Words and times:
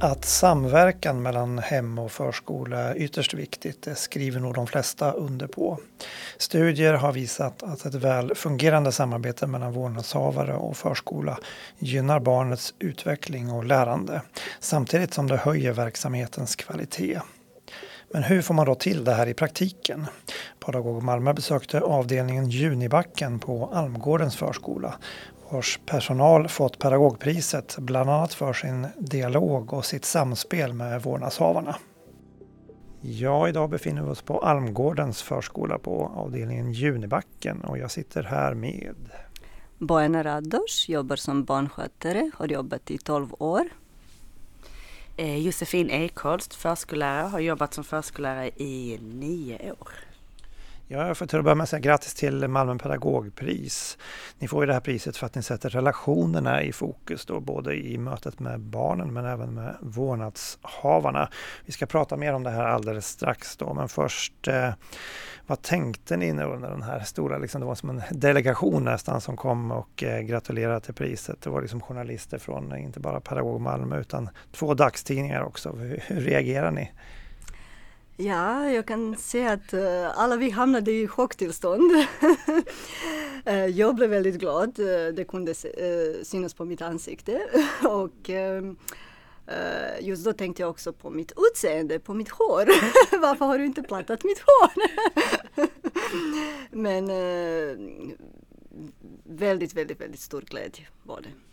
Att 0.00 0.24
samverkan 0.24 1.22
mellan 1.22 1.58
hem 1.58 1.98
och 1.98 2.12
förskola 2.12 2.78
är 2.78 2.94
ytterst 2.94 3.34
viktigt, 3.34 3.82
det 3.82 3.94
skriver 3.94 4.40
nog 4.40 4.54
de 4.54 4.66
flesta 4.66 5.12
under 5.12 5.46
på. 5.46 5.78
Studier 6.38 6.92
har 6.92 7.12
visat 7.12 7.62
att 7.62 7.84
ett 7.84 7.94
väl 7.94 8.34
fungerande 8.34 8.92
samarbete 8.92 9.46
mellan 9.46 9.72
vårdnadshavare 9.72 10.54
och 10.54 10.76
förskola 10.76 11.38
gynnar 11.78 12.20
barnets 12.20 12.74
utveckling 12.78 13.50
och 13.50 13.64
lärande, 13.64 14.22
samtidigt 14.60 15.14
som 15.14 15.26
det 15.26 15.36
höjer 15.36 15.72
verksamhetens 15.72 16.56
kvalitet. 16.56 17.20
Men 18.12 18.22
hur 18.22 18.42
får 18.42 18.54
man 18.54 18.66
då 18.66 18.74
till 18.74 19.04
det 19.04 19.14
här 19.14 19.26
i 19.26 19.34
praktiken? 19.34 20.06
Pedagog 20.64 21.02
Malmö 21.02 21.32
besökte 21.32 21.80
avdelningen 21.80 22.50
Junibacken 22.50 23.38
på 23.38 23.70
Almgårdens 23.74 24.36
förskola 24.36 24.94
vars 25.50 25.80
personal 25.86 26.48
fått 26.48 26.78
pedagogpriset 26.78 27.76
bland 27.78 28.10
annat 28.10 28.34
för 28.34 28.52
sin 28.52 28.86
dialog 28.98 29.72
och 29.72 29.84
sitt 29.84 30.04
samspel 30.04 30.72
med 30.72 31.02
vårdnadshavarna. 31.02 31.76
Ja, 33.00 33.48
idag 33.48 33.70
befinner 33.70 34.02
vi 34.02 34.08
oss 34.08 34.22
på 34.22 34.38
Almgårdens 34.38 35.22
förskola 35.22 35.78
på 35.78 36.12
avdelningen 36.16 36.72
Junibacken 36.72 37.60
och 37.60 37.78
jag 37.78 37.90
sitter 37.90 38.22
här 38.22 38.54
med 38.54 38.94
Bojana 39.78 40.24
Rados, 40.24 40.88
jobbar 40.88 41.16
som 41.16 41.44
barnskötare, 41.44 42.30
har 42.34 42.46
jobbat 42.46 42.90
i 42.90 42.98
12 42.98 43.34
år. 43.38 43.68
Eh, 45.16 45.38
Josefin 45.38 45.90
Ekholst, 45.90 46.54
förskollärare, 46.54 47.28
har 47.28 47.40
jobbat 47.40 47.74
som 47.74 47.84
förskollärare 47.84 48.48
i 48.48 48.98
nio 49.02 49.72
år. 49.72 49.92
Jag 50.88 51.16
får 51.16 51.26
till 51.26 51.38
att 51.38 51.44
börja 51.44 51.54
med 51.54 51.68
säga 51.68 51.80
grattis 51.80 52.14
till 52.14 52.48
Malmö 52.48 52.78
pedagogpris. 52.78 53.98
Ni 54.38 54.48
får 54.48 54.62
ju 54.62 54.66
det 54.66 54.72
här 54.72 54.80
priset 54.80 55.16
för 55.16 55.26
att 55.26 55.34
ni 55.34 55.42
sätter 55.42 55.70
relationerna 55.70 56.62
i 56.62 56.72
fokus 56.72 57.26
då, 57.26 57.40
både 57.40 57.74
i 57.74 57.98
mötet 57.98 58.40
med 58.40 58.60
barnen 58.60 59.12
men 59.12 59.24
även 59.24 59.54
med 59.54 59.76
vårdnadshavarna. 59.80 61.28
Vi 61.64 61.72
ska 61.72 61.86
prata 61.86 62.16
mer 62.16 62.32
om 62.32 62.42
det 62.42 62.50
här 62.50 62.64
alldeles 62.64 63.06
strax 63.06 63.56
då, 63.56 63.74
men 63.74 63.88
först 63.88 64.48
eh, 64.48 64.70
vad 65.46 65.62
tänkte 65.62 66.16
ni 66.16 66.30
under 66.30 66.70
den 66.70 66.82
här 66.82 67.00
stora, 67.00 67.38
liksom, 67.38 67.60
det 67.60 67.66
var 67.66 67.74
som 67.74 67.90
en 67.90 68.02
delegation 68.10 68.84
nästan 68.84 69.20
som 69.20 69.36
kom 69.36 69.72
och 69.72 70.02
eh, 70.02 70.20
gratulerade 70.20 70.80
till 70.80 70.94
priset. 70.94 71.42
Det 71.42 71.50
var 71.50 71.60
liksom 71.60 71.80
journalister 71.80 72.38
från 72.38 72.72
eh, 72.72 72.82
inte 72.82 73.00
bara 73.00 73.20
Pedagog 73.20 73.60
Malmö 73.60 74.00
utan 74.00 74.28
två 74.52 74.74
dagstidningar 74.74 75.42
också. 75.42 75.72
Hur, 75.72 76.02
hur 76.06 76.20
reagerar 76.20 76.70
ni? 76.70 76.92
Ja, 78.18 78.70
jag 78.70 78.86
kan 78.86 79.16
säga 79.16 79.52
att 79.52 79.74
uh, 79.74 80.18
alla 80.18 80.36
vi 80.36 80.50
hamnade 80.50 80.92
i 80.92 81.08
chocktillstånd. 81.08 81.92
uh, 83.48 83.66
jag 83.66 83.94
blev 83.94 84.10
väldigt 84.10 84.40
glad, 84.40 84.78
uh, 84.78 85.14
det 85.14 85.24
kunde 85.24 85.54
synas 86.22 86.54
på 86.54 86.64
mitt 86.64 86.82
ansikte. 86.82 87.40
och 87.88 88.30
just 90.00 90.24
då 90.24 90.32
tänkte 90.32 90.62
jag 90.62 90.70
också 90.70 90.92
på 90.92 91.10
mitt 91.10 91.32
utseende, 91.36 91.98
på 91.98 92.14
mitt 92.14 92.28
hår. 92.28 92.66
Varför 93.20 93.44
har 93.44 93.58
du 93.58 93.64
inte 93.64 93.82
plattat 93.82 94.24
mitt 94.24 94.38
hår? 94.38 94.72
Men 96.70 97.06
väldigt, 99.24 99.74
väldigt, 99.74 100.00
väldigt 100.00 100.20
stor 100.20 100.40
glädje 100.40 100.86
var 101.02 101.20
det. 101.20 101.45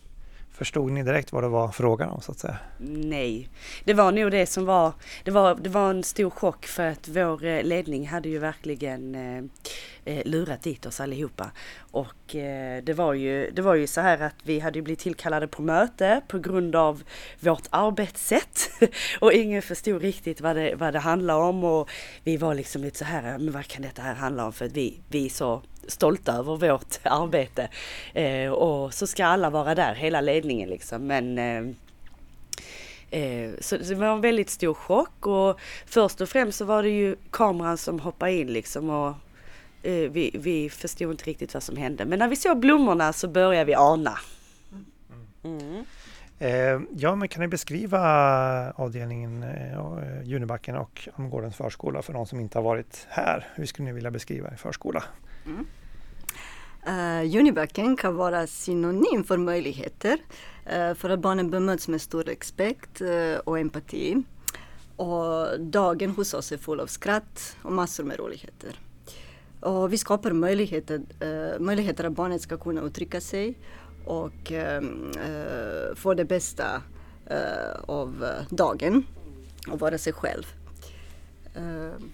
Förstod 0.63 0.91
ni 0.91 1.03
direkt 1.03 1.31
vad 1.31 1.43
det 1.43 1.47
var 1.47 1.71
frågan 1.71 2.09
om 2.09 2.21
så 2.21 2.31
att 2.31 2.39
säga? 2.39 2.57
Nej, 2.79 3.49
det 3.83 3.93
var 3.93 4.11
nog 4.11 4.31
det 4.31 4.45
som 4.45 4.65
var, 4.65 4.93
det 5.23 5.31
var, 5.31 5.55
det 5.55 5.69
var 5.69 5.89
en 5.89 6.03
stor 6.03 6.29
chock 6.29 6.65
för 6.65 6.83
att 6.83 7.07
vår 7.07 7.45
eh, 7.45 7.63
ledning 7.63 8.07
hade 8.07 8.29
ju 8.29 8.39
verkligen 8.39 9.15
eh, 9.15 9.43
eh, 10.05 10.21
lurat 10.25 10.61
dit 10.61 10.85
oss 10.85 10.99
allihopa. 10.99 11.51
Och 11.91 12.35
eh, 12.35 12.83
det, 12.83 12.93
var 12.93 13.13
ju, 13.13 13.51
det 13.51 13.61
var 13.61 13.75
ju 13.75 13.87
så 13.87 14.01
här 14.01 14.21
att 14.21 14.35
vi 14.43 14.59
hade 14.59 14.81
blivit 14.81 14.99
tillkallade 14.99 15.47
på 15.47 15.61
möte 15.61 16.21
på 16.27 16.39
grund 16.39 16.75
av 16.75 17.03
vårt 17.39 17.67
arbetssätt. 17.69 18.69
och 19.19 19.33
ingen 19.33 19.61
förstod 19.61 20.01
riktigt 20.01 20.41
vad 20.41 20.55
det, 20.55 20.75
vad 20.75 20.93
det 20.93 20.99
handlade 20.99 21.43
om 21.43 21.63
och 21.63 21.89
vi 22.23 22.37
var 22.37 22.55
liksom 22.55 22.83
lite 22.83 22.97
så 22.97 23.05
här, 23.05 23.37
men 23.37 23.51
vad 23.51 23.67
kan 23.67 23.81
detta 23.81 24.01
här 24.01 24.15
handla 24.15 24.45
om? 24.45 24.53
För 24.53 24.65
att 24.65 24.71
vi, 24.71 25.01
vi 25.09 25.25
är 25.25 25.29
så 25.29 25.61
stolta 25.87 26.33
över 26.33 26.55
vårt 26.55 26.99
arbete. 27.03 27.69
Eh, 28.13 28.51
och 28.51 28.93
så 28.93 29.07
ska 29.07 29.25
alla 29.25 29.49
vara 29.49 29.75
där, 29.75 29.95
hela 29.95 30.21
ledningen 30.21 30.69
liksom. 30.69 31.07
Men 31.07 31.37
eh, 31.37 31.63
eh, 33.21 33.51
så 33.59 33.77
det 33.77 33.95
var 33.95 34.07
en 34.07 34.21
väldigt 34.21 34.49
stor 34.49 34.73
chock 34.73 35.27
och 35.27 35.59
först 35.85 36.21
och 36.21 36.29
främst 36.29 36.57
så 36.57 36.65
var 36.65 36.83
det 36.83 36.89
ju 36.89 37.15
kameran 37.31 37.77
som 37.77 37.99
hoppade 37.99 38.31
in 38.31 38.53
liksom 38.53 38.89
och 38.89 39.13
vi, 39.83 40.31
vi 40.33 40.69
förstod 40.69 41.11
inte 41.11 41.23
riktigt 41.23 41.53
vad 41.53 41.63
som 41.63 41.77
hände. 41.77 42.05
Men 42.05 42.19
när 42.19 42.27
vi 42.27 42.35
såg 42.35 42.59
blommorna 42.59 43.13
så 43.13 43.27
började 43.27 43.65
vi 43.65 43.75
ana. 43.75 44.17
Mm. 45.43 45.85
Eh, 46.39 46.81
ja, 46.95 47.15
men 47.15 47.27
kan 47.27 47.41
ni 47.41 47.47
beskriva 47.47 48.01
avdelningen 48.71 49.43
eh, 49.43 50.23
Junibacken 50.23 50.75
och 50.75 51.09
Amgårdens 51.15 51.55
förskola 51.55 52.01
för 52.01 52.13
de 52.13 52.25
som 52.25 52.39
inte 52.39 52.57
har 52.57 52.63
varit 52.63 53.07
här? 53.09 53.47
Hur 53.55 53.65
skulle 53.65 53.85
ni 53.85 53.93
vilja 53.93 54.11
beskriva 54.11 54.49
en 54.49 54.57
förskola? 54.57 55.03
Mm. 55.45 55.65
Uh, 56.87 57.39
Unibacken 57.39 57.97
kan 57.97 58.15
vara 58.15 58.47
synonym 58.47 59.23
för 59.23 59.37
möjligheter 59.37 60.17
uh, 60.73 60.93
för 60.93 61.09
att 61.09 61.19
barnen 61.19 61.49
bemöts 61.49 61.87
med 61.87 62.01
stor 62.01 62.23
respekt 62.23 63.01
uh, 63.01 63.35
och 63.35 63.59
empati. 63.59 64.23
Och 64.95 65.59
dagen 65.59 66.09
hos 66.09 66.33
oss 66.33 66.51
är 66.51 66.57
full 66.57 66.79
av 66.79 66.87
skratt 66.87 67.57
och 67.61 67.71
massor 67.71 68.03
med 68.03 68.19
roligheter. 68.19 68.79
Och 69.63 69.93
vi 69.93 69.97
skapar 69.97 70.31
möjligheter, 70.31 71.01
uh, 71.23 71.59
möjligheter 71.59 72.03
att 72.03 72.13
barnet 72.13 72.41
ska 72.41 72.57
kunna 72.57 72.81
uttrycka 72.81 73.21
sig 73.21 73.57
och 74.05 74.51
uh, 74.51 75.95
få 75.95 76.13
det 76.13 76.25
bästa 76.25 76.81
uh, 77.31 77.83
av 77.87 78.25
dagen 78.49 79.05
och 79.67 79.79
vara 79.79 79.97
sig 79.97 80.13
själv. 80.13 80.43
Ehm. 81.55 82.11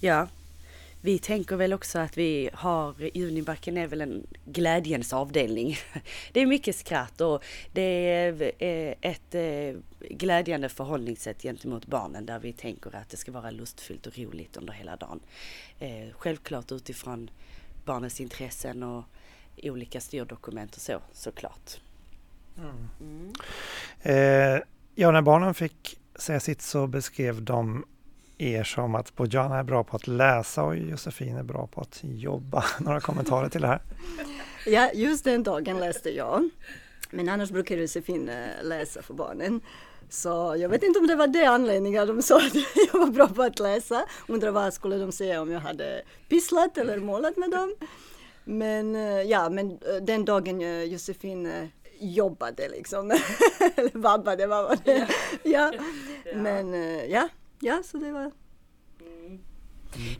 Ja, 0.00 0.28
vi 1.00 1.18
tänker 1.18 1.56
väl 1.56 1.72
också 1.72 1.98
att 1.98 2.18
vi 2.18 2.50
har, 2.52 2.94
Junibacken 3.14 3.76
är 3.76 3.86
väl 3.86 4.00
en 4.00 4.26
glädjens 4.44 5.12
avdelning. 5.12 5.76
Det 6.32 6.40
är 6.40 6.46
mycket 6.46 6.76
skratt 6.76 7.20
och 7.20 7.44
det 7.72 7.82
är 7.82 8.52
ett 9.00 9.34
glädjande 10.10 10.68
förhållningssätt 10.68 11.42
gentemot 11.42 11.86
barnen 11.86 12.26
där 12.26 12.38
vi 12.38 12.52
tänker 12.52 12.96
att 12.96 13.08
det 13.08 13.16
ska 13.16 13.32
vara 13.32 13.50
lustfyllt 13.50 14.06
och 14.06 14.18
roligt 14.18 14.56
under 14.56 14.72
hela 14.72 14.96
dagen. 14.96 15.20
Eh, 15.78 16.08
självklart 16.12 16.72
utifrån 16.72 17.30
barnens 17.84 18.20
intressen 18.20 18.82
och 18.82 19.04
olika 19.62 20.00
styrdokument 20.00 20.74
och 20.76 20.80
så 20.80 21.00
såklart. 21.12 21.80
Mm. 22.58 22.88
Mm. 23.00 23.32
Eh, 24.02 24.62
ja, 24.94 25.10
när 25.10 25.22
barnen 25.22 25.54
fick 25.54 25.98
säga 26.14 26.40
sitt 26.40 26.62
så 26.62 26.86
beskrev 26.86 27.42
de 27.42 27.84
er 28.38 28.64
som 28.64 28.94
att 28.94 29.16
Bojana 29.16 29.58
är 29.58 29.62
bra 29.62 29.84
på 29.84 29.96
att 29.96 30.06
läsa 30.06 30.62
och 30.62 30.76
Josefin 30.76 31.36
är 31.36 31.42
bra 31.42 31.66
på 31.66 31.80
att 31.80 32.00
jobba. 32.02 32.64
Några 32.80 33.00
kommentarer 33.00 33.48
till 33.48 33.60
det 33.60 33.66
här? 33.66 33.80
Ja, 34.66 34.90
just 34.94 35.24
den 35.24 35.42
dagen 35.42 35.78
läste 35.78 36.10
jag. 36.10 36.50
Men 37.10 37.28
annars 37.28 37.50
brukar 37.50 37.76
Josefin 37.76 38.28
eh, 38.28 38.64
läsa 38.64 39.02
för 39.02 39.14
barnen. 39.14 39.60
Så 40.08 40.56
jag 40.58 40.68
vet 40.68 40.82
inte 40.82 40.98
om 40.98 41.06
det 41.06 41.14
var 41.14 41.26
det 41.26 41.44
anledningen 41.44 42.06
de 42.06 42.22
sa 42.22 42.36
att 42.36 42.54
jag 42.92 43.00
var 43.00 43.06
bra 43.06 43.28
på 43.28 43.42
att 43.42 43.58
läsa. 43.58 44.04
Undrar 44.28 44.50
vad 44.50 44.74
skulle 44.74 44.96
de 44.96 45.12
säga 45.12 45.42
om 45.42 45.50
jag 45.50 45.60
hade 45.60 46.02
pysslat 46.28 46.78
eller 46.78 46.98
målat 46.98 47.36
med 47.36 47.50
dem. 47.50 47.74
Men 48.44 48.96
eh, 48.96 49.22
ja, 49.22 49.50
men 49.50 49.70
eh, 49.70 50.02
den 50.02 50.24
dagen 50.24 50.90
Josefin 50.90 51.70
jobbade 52.00 52.68
liksom. 52.68 53.10
eller 53.76 53.98
vabbade, 53.98 54.46
vad 54.46 54.64
var 54.64 54.78
det? 54.84 55.08
Ja. 55.42 55.72
ja. 55.74 55.82
Men 56.34 56.74
ja, 57.10 57.28
ja, 57.60 57.82
så 57.84 57.96
det 57.96 58.12
var... 58.12 58.30
Mm. 59.00 59.38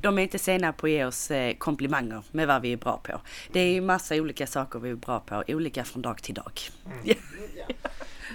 De 0.01 0.19
är 0.19 0.23
inte 0.23 0.39
sena 0.39 0.73
på 0.73 0.87
att 0.87 0.91
ge 0.93 1.05
oss 1.05 1.31
eh, 1.31 1.55
komplimanger 1.55 2.25
med 2.31 2.47
vad 2.47 2.63
vi 2.63 2.73
är 2.73 2.77
bra 2.77 2.97
på. 2.97 3.21
Det 3.53 3.61
är 3.61 3.73
ju 3.73 3.81
massa 3.81 4.15
olika 4.15 4.47
saker 4.47 4.79
vi 4.79 4.91
är 4.91 4.95
bra 4.95 5.21
på, 5.21 5.45
olika 5.49 5.85
från 5.85 6.03
dag 6.03 6.23
till 6.23 6.35
dag. 6.35 6.61
Mm. 6.87 6.99
ja, 7.05 7.15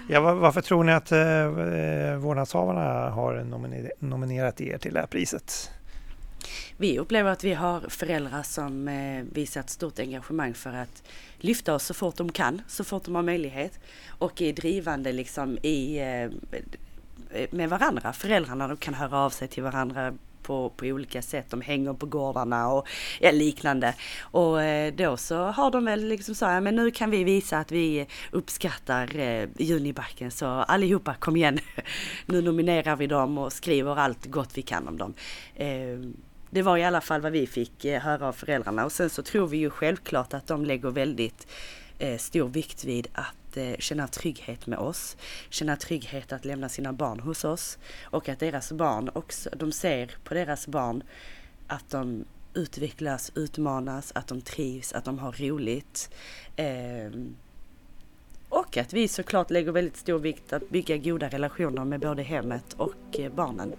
varför 0.10 0.62
tror 0.62 0.84
ni 0.84 0.92
att 0.92 1.12
eh, 1.12 1.20
eh 1.20 2.18
vårdnadshavarna 2.18 3.10
har 3.10 3.44
nominerat 4.00 4.62
er 4.62 4.78
till 4.78 4.94
det 4.94 5.00
här 5.00 5.08
priset? 5.08 5.72
Vi 6.78 7.00
upplever 7.00 7.32
att 7.32 7.44
vi 7.44 7.54
har 7.54 7.82
föräldrar 7.90 8.44
som 8.44 8.88
eh, 8.88 9.24
visat 9.34 9.70
stort 9.70 10.00
engagemang 10.00 10.54
för 10.54 10.74
att 10.74 11.04
lyfta 11.38 11.76
oss 11.76 11.84
så 11.84 11.94
fort 11.94 12.16
de 12.16 12.32
kan, 12.32 12.62
så 12.68 12.84
fort 12.84 13.04
de 13.06 13.16
har 13.16 13.24
möjlighet 13.24 13.80
och 14.08 14.42
är 14.42 14.54
drivande 14.54 15.12
liksom 15.12 15.58
i 15.58 16.00
Eh, 17.32 17.48
med 17.52 17.70
varandra. 17.70 18.14
Föräldrarna 18.14 18.68
de 18.68 18.78
kan 18.78 18.94
höra 18.94 19.18
av 19.18 19.30
sig 19.30 19.48
till 19.48 19.64
varandra 19.64 20.14
på, 20.48 20.70
på 20.70 20.86
olika 20.86 21.22
sätt. 21.22 21.46
De 21.50 21.62
hänger 21.62 21.94
på 21.94 22.06
gårdarna 22.06 22.68
och 22.68 22.88
ja, 23.20 23.32
liknande. 23.32 23.94
Och 24.22 24.62
eh, 24.62 24.94
då 24.94 25.18
så 25.18 25.38
har 25.38 25.72
de 25.72 25.86
väl 25.86 26.08
liksom 26.08 26.36
så 26.36 26.46
här, 26.46 26.62
men 26.62 26.76
nu 26.76 26.92
kan 26.92 27.10
vi 27.10 27.24
visa 27.24 27.58
att 27.58 27.72
vi 27.72 28.08
uppskattar 28.32 29.20
eh, 29.20 29.48
Junibacken 29.58 30.32
så 30.32 30.46
allihopa 30.46 31.14
kom 31.14 31.36
igen. 31.36 31.60
nu 32.26 32.42
nominerar 32.42 32.96
vi 32.96 33.08
dem 33.08 33.38
och 33.38 33.54
skriver 33.54 33.96
allt 34.00 34.26
gott 34.26 34.58
vi 34.58 34.62
kan 34.62 34.88
om 34.88 34.98
dem. 34.98 35.14
Eh, 35.56 36.00
det 36.50 36.62
var 36.62 36.78
i 36.78 36.84
alla 36.84 37.02
fall 37.02 37.22
vad 37.22 37.32
vi 37.32 37.48
fick 37.48 37.86
eh, 37.86 38.02
höra 38.02 38.28
av 38.28 38.34
föräldrarna 38.34 38.86
och 38.86 38.92
sen 38.92 39.10
så 39.10 39.24
tror 39.24 39.48
vi 39.48 39.58
ju 39.58 39.70
självklart 39.70 40.34
att 40.34 40.48
de 40.48 40.66
lägger 40.66 40.90
väldigt 40.90 41.48
eh, 42.00 42.18
stor 42.18 42.48
vikt 42.48 42.84
vid 42.84 43.08
att 43.14 43.58
eh, 43.58 43.76
känna 43.80 44.08
trygghet 44.08 44.68
med 44.68 44.80
oss, 44.80 45.18
känna 45.50 45.76
trygghet 45.76 46.32
att 46.32 46.46
lämna 46.46 46.70
sina 46.70 46.94
barn 46.94 47.20
hos 47.20 47.44
oss 47.44 47.78
och 48.04 48.30
att 48.30 48.40
deras 48.40 48.72
barn 48.72 49.10
också, 49.14 49.50
de 49.56 49.72
ser 49.72 50.16
på 50.24 50.34
deras 50.34 50.68
barn 50.68 51.04
att 51.68 51.90
de 51.90 52.26
utvecklas, 52.54 53.32
utmanas, 53.36 54.12
att 54.16 54.28
de 54.28 54.42
trivs, 54.42 54.94
att 54.94 55.06
de 55.06 55.20
har 55.20 55.32
roligt. 55.32 56.10
Eh, 56.56 57.12
och 58.50 58.78
att 58.78 58.94
vi 58.94 59.08
såklart 59.08 59.52
lägger 59.52 59.72
väldigt 59.72 59.98
stor 59.98 60.20
vikt 60.20 60.54
att 60.54 60.70
bygga 60.70 60.98
goda 60.98 61.28
relationer 61.30 61.86
med 61.86 62.00
både 62.00 62.24
hemmet 62.24 62.74
och 62.74 63.20
eh, 63.20 63.32
barnen. 63.32 63.76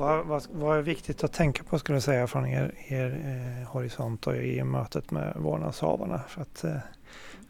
Vad, 0.00 0.26
vad, 0.26 0.46
vad, 0.52 0.78
är 0.78 0.82
viktigt 0.82 1.24
att 1.24 1.32
tänka 1.32 1.62
på 1.62 1.78
skulle 1.78 1.96
jag 1.96 2.02
säga 2.02 2.26
från 2.26 2.46
er, 2.46 2.74
er 2.88 3.06
eh, 3.24 3.68
horisont 3.68 4.26
och 4.26 4.36
i 4.36 4.64
mötet 4.64 5.10
med 5.10 5.36
vårdnadshavarna 5.36 6.20
för 6.28 6.42
att 6.42 6.64
eh, 6.64 6.76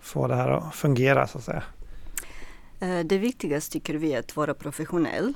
få 0.01 0.27
det 0.27 0.35
här 0.35 0.49
att 0.49 0.75
fungera 0.75 1.27
så 1.27 1.39
att 1.39 1.45
säga? 1.45 1.63
Eh, 2.81 3.01
det 3.01 3.19
viktigaste 3.19 3.73
tycker 3.73 3.95
vi 3.95 4.13
är 4.13 4.19
att 4.19 4.37
vara 4.37 4.55
professionell. 4.55 5.35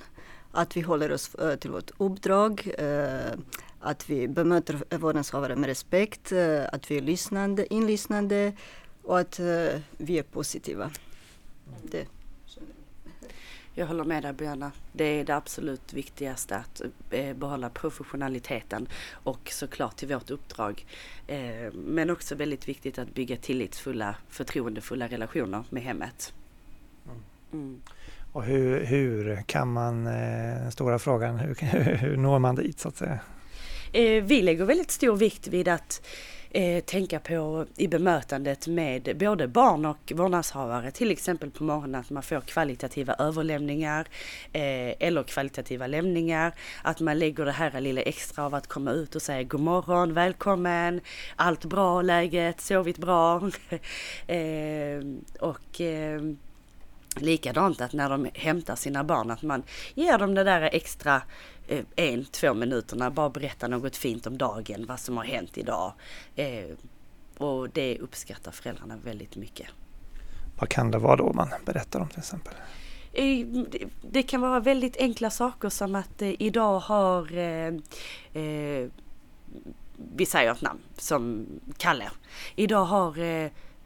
Att 0.50 0.76
vi 0.76 0.80
håller 0.80 1.12
oss 1.12 1.34
eh, 1.34 1.56
till 1.56 1.70
vårt 1.70 1.90
uppdrag. 1.96 2.70
Eh, 2.78 3.38
att 3.80 4.10
vi 4.10 4.28
bemöter 4.28 4.98
vårdnadshavare 4.98 5.56
med 5.56 5.66
respekt. 5.66 6.32
Att 6.72 6.90
vi 6.90 6.96
är 6.96 7.02
lyssnande, 7.02 7.74
inlyssnande 7.74 8.52
och 9.02 9.18
att 9.18 9.38
vi 9.98 10.18
är 10.18 10.22
positiva. 10.22 10.90
Det. 11.82 12.06
Jag 13.76 13.86
håller 13.86 14.04
med 14.04 14.22
dig 14.22 14.32
Björna. 14.32 14.72
Det 14.92 15.04
är 15.04 15.24
det 15.24 15.36
absolut 15.36 15.92
viktigaste 15.92 16.56
att 16.56 16.82
behålla 17.36 17.70
professionaliteten 17.70 18.88
och 19.12 19.50
såklart 19.50 19.96
till 19.96 20.08
vårt 20.08 20.30
uppdrag. 20.30 20.86
Men 21.72 22.10
också 22.10 22.34
väldigt 22.34 22.68
viktigt 22.68 22.98
att 22.98 23.14
bygga 23.14 23.36
tillitsfulla, 23.36 24.16
förtroendefulla 24.28 25.08
relationer 25.08 25.64
med 25.70 25.82
hemmet. 25.82 26.32
Mm. 27.52 27.80
Och 28.32 28.44
hur, 28.44 28.84
hur, 28.84 29.42
kan 29.42 29.72
man, 29.72 30.04
den 30.04 30.64
eh, 30.64 30.70
stora 30.70 30.98
frågan, 30.98 31.38
hur, 31.38 31.54
hur 31.96 32.16
når 32.16 32.38
man 32.38 32.54
dit 32.54 32.80
så 32.80 32.88
att 32.88 32.96
säga? 32.96 33.18
Eh, 33.92 34.24
vi 34.24 34.42
lägger 34.42 34.64
väldigt 34.64 34.90
stor 34.90 35.16
vikt 35.16 35.48
vid 35.48 35.68
att 35.68 36.06
eh, 36.54 36.84
tänka 36.84 37.20
på 37.20 37.66
i 37.76 37.88
bemötandet 37.88 38.66
med 38.66 39.16
både 39.18 39.48
barn 39.48 39.84
och 39.84 40.12
vårdnadshavare, 40.14 40.90
till 40.90 41.10
exempel 41.10 41.50
på 41.50 41.64
morgonen 41.64 42.00
att 42.00 42.10
man 42.10 42.22
får 42.22 42.40
kvalitativa 42.40 43.14
överlämningar 43.14 44.06
eh, 44.52 44.94
eller 44.98 45.22
kvalitativa 45.22 45.86
lämningar. 45.86 46.52
Att 46.82 47.00
man 47.00 47.18
lägger 47.18 47.44
det 47.44 47.52
här 47.52 47.80
lilla 47.80 48.00
extra 48.00 48.44
av 48.44 48.54
att 48.54 48.66
komma 48.66 48.90
ut 48.90 49.14
och 49.14 49.22
säga 49.22 49.42
god 49.42 49.60
morgon, 49.60 50.14
välkommen, 50.14 51.00
allt 51.36 51.64
bra, 51.64 52.02
läget, 52.02 52.60
sovit 52.60 52.98
bra. 52.98 53.36
eh, 54.26 55.00
och 55.40 55.80
eh, 55.80 56.20
Likadant 57.16 57.80
att 57.80 57.92
när 57.92 58.10
de 58.10 58.28
hämtar 58.34 58.76
sina 58.76 59.04
barn 59.04 59.30
att 59.30 59.42
man 59.42 59.62
ger 59.94 60.18
dem 60.18 60.34
det 60.34 60.44
där 60.44 60.62
extra 60.62 61.22
en, 61.96 62.24
två 62.24 62.54
minuterna, 62.54 63.10
bara 63.10 63.30
berätta 63.30 63.68
något 63.68 63.96
fint 63.96 64.26
om 64.26 64.38
dagen, 64.38 64.84
vad 64.88 65.00
som 65.00 65.16
har 65.16 65.24
hänt 65.24 65.58
idag. 65.58 65.92
Eh, 66.36 66.64
och 67.38 67.70
det 67.70 67.98
uppskattar 67.98 68.52
föräldrarna 68.52 68.96
väldigt 69.04 69.36
mycket. 69.36 69.66
Vad 70.58 70.68
kan 70.68 70.90
det 70.90 70.98
vara 70.98 71.16
då 71.16 71.32
man 71.32 71.48
berättar 71.64 72.00
om 72.00 72.08
till 72.08 72.18
exempel? 72.18 72.54
Eh, 73.12 73.46
det 74.10 74.22
kan 74.22 74.40
vara 74.40 74.60
väldigt 74.60 74.96
enkla 74.96 75.30
saker 75.30 75.68
som 75.68 75.94
att 75.94 76.22
idag 76.22 76.80
har 76.80 77.28
vi 80.16 80.26
säger 80.26 80.52
ett 80.52 80.62
namn 80.62 80.80
som 80.98 81.46
Kalle. 81.76 82.10
Idag 82.56 82.84
har 82.84 83.18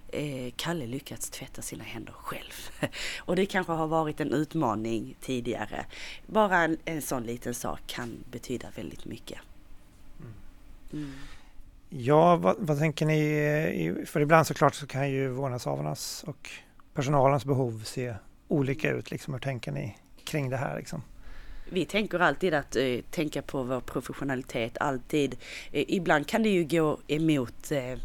eh, 0.08 0.52
Kalle 0.56 0.86
lyckats 0.86 1.30
tvätta 1.30 1.62
sina 1.62 1.84
händer 1.84 2.12
själv. 2.12 2.70
Och 3.18 3.36
det 3.36 3.46
kanske 3.46 3.72
har 3.72 3.86
varit 3.86 4.20
en 4.20 4.32
utmaning 4.32 5.16
tidigare. 5.20 5.86
Bara 6.26 6.58
en, 6.58 6.78
en 6.84 7.02
sån 7.02 7.22
liten 7.22 7.54
sak 7.54 7.80
kan 7.86 8.24
betyda 8.30 8.68
väldigt 8.76 9.04
mycket. 9.04 9.38
Mm. 10.20 10.32
mm. 10.92 11.12
Ja, 11.90 12.36
vad, 12.36 12.56
vad, 12.58 12.78
tänker 12.78 13.06
ni? 13.06 14.04
För 14.06 14.20
ibland 14.20 14.46
såklart 14.46 14.74
så 14.74 14.86
kan 14.86 15.10
ju 15.10 15.28
vårdnadshavarnas 15.28 16.24
och 16.26 16.50
personalens 16.94 17.44
behov 17.44 17.82
se 17.84 18.14
olika 18.48 18.90
ut. 18.90 19.10
Liksom. 19.10 19.34
Hur 19.34 19.40
tänker 19.40 19.72
ni 19.72 19.96
kring 20.24 20.50
det 20.50 20.56
här? 20.56 20.78
Liksom? 20.78 21.02
vi 21.70 21.84
tänker 21.84 22.18
alltid 22.18 22.54
att 22.54 22.76
eh, 22.76 22.98
tänka 23.10 23.42
på 23.42 23.62
vår 23.62 23.80
professionalitet, 23.80 24.78
alltid. 24.80 25.36
Eh, 25.72 25.84
ibland 25.88 26.26
kan 26.26 26.42
det 26.42 26.48
ju 26.48 26.64
gå 26.64 26.98
emot 27.06 27.72
eh, 27.72 27.98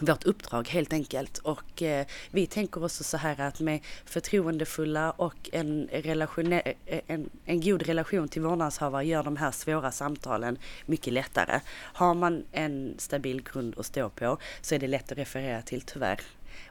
vårt 0.00 0.24
uppdrag 0.24 0.68
helt 0.68 0.92
enkelt. 0.92 1.38
Och 1.38 1.82
eh, 1.82 2.06
vi 2.30 2.46
tänker 2.46 2.84
också 2.84 3.04
så 3.04 3.16
här 3.16 3.40
att 3.40 3.60
med 3.60 3.80
förtroendefulla 4.04 5.10
och 5.10 5.50
en, 5.52 5.88
relation, 5.92 6.52
eh, 6.52 6.60
en, 7.06 7.30
en 7.44 7.60
god 7.60 7.82
relation 7.82 8.28
till 8.28 8.42
vårdnadshavare 8.42 9.04
gör 9.04 9.22
de 9.22 9.36
här 9.36 9.50
svåra 9.50 9.92
samtalen 9.92 10.58
mycket 10.86 11.12
lättare. 11.12 11.60
Har 11.70 12.14
man 12.14 12.44
en 12.52 12.94
stabil 12.98 13.42
grund 13.42 13.74
att 13.78 13.86
stå 13.86 14.08
på 14.08 14.38
så 14.60 14.74
är 14.74 14.78
det 14.78 14.86
lätt 14.88 15.12
att 15.12 15.18
referera 15.18 15.62
till 15.62 15.80
tyvärr. 15.80 16.20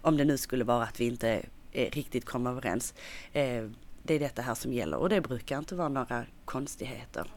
Om 0.02 0.18
det 0.18 0.26
nu 0.26 0.38
skulle 0.38 0.64
vara 0.64 0.84
att 0.84 1.00
vi 1.00 1.06
inte 1.06 1.42
eh, 1.72 1.92
riktigt 1.92 2.26
kommer 2.26 2.52
överens. 2.52 2.94
Eh, 3.34 3.66
det 4.04 4.14
är 4.14 4.20
detta 4.20 4.42
här 4.42 4.56
som 4.56 4.74
gäller 4.74 4.98
och 4.98 5.10
det 5.10 5.22
brukar 5.22 5.58
inte 5.58 5.76
vara 5.76 5.90
några 5.90 6.26
konstigheter. 6.46 7.28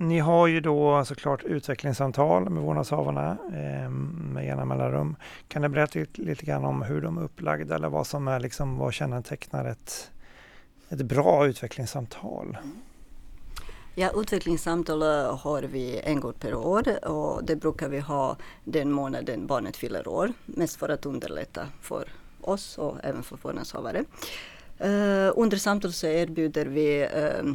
Ni 0.00 0.18
har 0.18 0.46
ju 0.46 0.60
då 0.60 1.04
såklart 1.04 1.44
utvecklingssamtal 1.44 2.50
med 2.50 2.62
vårdnadshavarna 2.62 3.36
eh, 3.46 3.90
med 3.90 4.46
jämna 4.46 4.64
mellanrum. 4.64 5.16
Kan 5.48 5.62
du 5.62 5.68
berätta 5.68 5.98
lite, 5.98 6.22
lite 6.22 6.46
grann 6.46 6.64
om 6.64 6.82
hur 6.82 7.00
de 7.00 7.18
är 7.18 7.22
upplagda 7.22 7.74
eller 7.74 7.88
vad 7.88 8.06
som 8.06 8.28
är 8.28 8.40
liksom, 8.40 8.78
vad 8.78 8.94
kännetecknar 8.94 9.64
ett, 9.64 10.10
ett 10.88 11.02
bra 11.02 11.46
utvecklingssamtal? 11.46 12.56
Ja, 13.94 14.10
utvecklingssamtal 14.14 15.02
eh, 15.02 15.38
har 15.38 15.62
vi 15.62 16.00
en 16.04 16.20
gång 16.20 16.32
per 16.32 16.54
år 16.54 17.04
och 17.08 17.44
det 17.44 17.56
brukar 17.56 17.88
vi 17.88 18.00
ha 18.00 18.36
den 18.64 18.92
månaden 18.92 19.46
barnet 19.46 19.76
fyller 19.76 20.08
år. 20.08 20.32
Mest 20.46 20.76
för 20.76 20.88
att 20.88 21.06
underlätta 21.06 21.66
för 21.80 22.08
oss 22.40 22.78
och 22.78 22.96
även 23.02 23.22
för 23.22 23.38
vårdnadshavare. 23.42 24.04
Eh, 24.78 25.32
under 25.36 25.56
samtal 25.56 25.92
så 25.92 26.06
erbjuder 26.06 26.66
vi 26.66 27.02
Eh, 27.02 27.54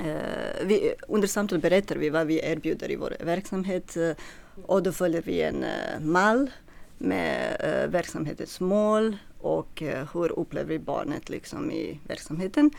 Eh, 0.00 0.66
vi, 0.66 0.94
under 1.08 1.28
samtalet 1.28 1.62
berättar 1.62 1.96
vi 1.96 2.10
vad 2.10 2.26
vi 2.26 2.40
erbjuder 2.44 2.90
i 2.90 2.96
vår 2.96 3.16
verksamhet 3.20 3.96
eh, 3.96 4.12
och 4.66 4.82
då 4.82 4.92
följer 4.92 5.22
vi 5.22 5.42
en 5.42 5.64
eh, 5.64 6.00
mall 6.00 6.50
med 6.98 7.56
eh, 7.60 7.90
verksamhetens 7.90 8.60
mål 8.60 9.16
och 9.40 9.82
eh, 9.82 10.08
hur 10.14 10.38
upplever 10.38 10.68
vi 10.68 10.78
barnet 10.78 11.28
liksom 11.28 11.70
i 11.70 12.00
verksamheten. 12.08 12.70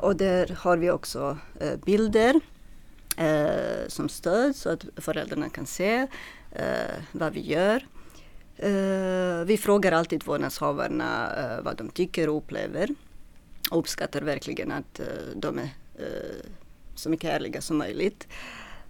och 0.00 0.16
där 0.16 0.56
har 0.58 0.76
vi 0.76 0.90
också 0.90 1.38
bilder 1.84 2.40
som 3.88 4.08
stöd 4.08 4.56
så 4.56 4.70
att 4.70 4.84
föräldrarna 4.96 5.48
kan 5.48 5.66
se 5.66 6.06
vad 7.12 7.32
vi 7.32 7.40
gör. 7.40 7.86
vi 9.44 9.58
frågar 9.58 9.92
alltid 9.92 10.24
vårdnadshavarna 10.24 11.30
vad 11.62 11.76
de 11.76 11.88
tycker 11.88 12.28
och 12.28 12.36
upplever. 12.36 12.88
Och 13.70 13.78
uppskattar 13.78 14.22
verkligen 14.22 14.72
att 14.72 15.00
de 15.34 15.58
är 15.58 15.68
Eh, 16.00 16.50
så 16.94 17.10
mycket 17.10 17.30
ärliga 17.30 17.60
som 17.60 17.78
möjligt. 17.78 18.28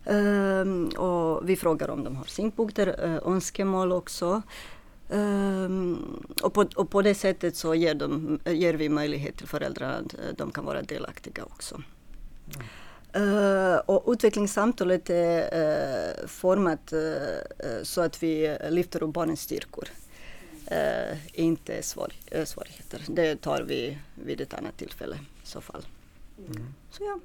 Um, 0.04 0.88
och 0.88 1.48
vi 1.48 1.56
frågar 1.56 1.90
om 1.90 2.04
de 2.04 2.16
har 2.16 2.24
synpunkter, 2.24 3.04
uh, 3.04 3.18
önskemål 3.24 3.92
också. 3.92 4.42
Um, 5.08 6.22
och, 6.42 6.54
på, 6.54 6.66
och, 6.76 6.90
på, 6.90 7.02
det 7.02 7.14
sättet 7.14 7.56
så 7.56 7.74
ger, 7.74 7.94
de, 7.94 8.40
ger 8.44 8.74
vi 8.74 8.88
möjlighet 8.88 9.36
till 9.36 9.48
föräldrar 9.48 9.92
att 9.92 10.14
uh, 10.14 10.20
de 10.36 10.50
kan 10.50 10.64
vara 10.64 10.82
delaktiga 10.82 11.44
också. 11.44 11.82
Mm. 12.54 12.66
Uh, 13.16 13.76
och 13.76 14.12
utvecklingssamtalet 14.12 15.10
är 15.10 16.26
format 16.26 16.92
så 17.82 18.00
att 18.00 18.22
vi 18.22 18.56
lyfter 18.70 19.02
upp 19.02 19.14
barnens 19.14 19.40
styrkor. 19.40 19.88
inte 21.32 21.82
svår, 21.82 22.12
svårigheter. 22.44 23.02
Det 23.06 23.36
tar 23.36 23.62
vi 23.62 23.98
vid 24.14 24.40
ett 24.40 24.54
annat 24.54 24.76
tillfälle 24.76 25.18
i 25.44 25.46
så 25.46 25.60
fall. 25.60 25.86
Mm. 26.38 26.74
Så 26.90 27.04
ja. 27.04 27.18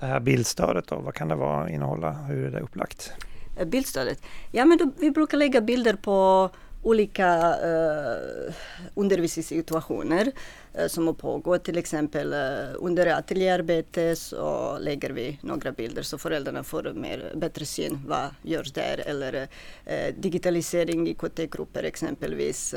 Det 0.00 0.06
här 0.06 0.20
bildstödet 0.20 0.86
då, 0.86 0.96
vad 0.96 1.14
kan 1.14 1.28
det 1.28 1.34
vara, 1.34 1.70
innehålla? 1.70 2.12
Hur 2.12 2.46
är 2.46 2.50
det 2.50 2.60
upplagt? 2.60 3.12
Eh, 3.58 3.66
bildstödet? 3.66 4.22
Ja 4.52 4.64
men 4.64 4.78
då, 4.78 4.90
vi 4.98 5.10
brukar 5.10 5.38
lägga 5.38 5.60
bilder 5.60 5.94
på 5.94 6.50
olika 6.82 7.54
uh, 7.64 8.54
undervisningssituationer 8.94 10.32
uh, 10.78 10.86
som 10.86 11.14
pågår. 11.14 11.58
Till 11.58 11.78
exempel 11.78 12.32
uh, 12.32 12.76
under 12.78 13.06
ateljéarbete 13.06 14.16
så 14.16 14.78
lägger 14.78 15.10
vi 15.10 15.38
några 15.42 15.72
bilder 15.72 16.02
så 16.02 16.18
föräldrarna 16.18 16.64
får 16.64 16.92
mer, 16.94 17.32
bättre 17.36 17.64
syn 17.64 18.00
vad 18.06 18.34
görs 18.42 18.72
där. 18.72 19.02
Eller 19.06 19.34
uh, 19.34 20.14
digitalisering 20.18 21.08
i 21.08 21.14
KT-grupper 21.14 21.82
exempelvis. 21.82 22.74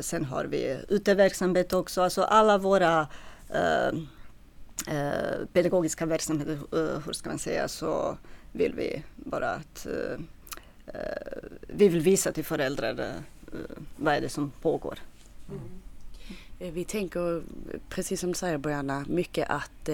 sen 0.00 0.24
har 0.24 0.44
vi 0.44 0.78
uteverksamhet 0.88 1.72
också. 1.72 2.02
Alltså 2.02 2.22
alla 2.22 2.58
våra 2.58 3.06
eh, 4.88 5.46
pedagogiska 5.52 6.06
verksamheter, 6.06 6.52
eh, 6.52 7.00
hur 7.06 7.12
ska 7.12 7.30
man 7.30 7.38
säga, 7.38 7.68
så 7.68 8.16
vill 8.52 8.74
vi 8.74 9.02
bara 9.16 9.50
att 9.50 9.86
eh, 9.86 10.20
eh, 10.86 11.48
vi 11.68 11.88
vill 11.88 12.00
visa 12.00 12.32
till 12.32 12.44
föräldrar 12.44 13.22
vad 13.96 14.14
är 14.14 14.20
det 14.20 14.28
som 14.28 14.50
pågår. 14.50 14.98
Mm. 15.48 16.74
Vi 16.74 16.84
tänker, 16.84 17.42
precis 17.88 18.20
som 18.20 18.28
du 18.28 18.34
säger 18.34 18.58
Bojana, 18.58 19.04
mycket 19.08 19.50
att 19.50 19.88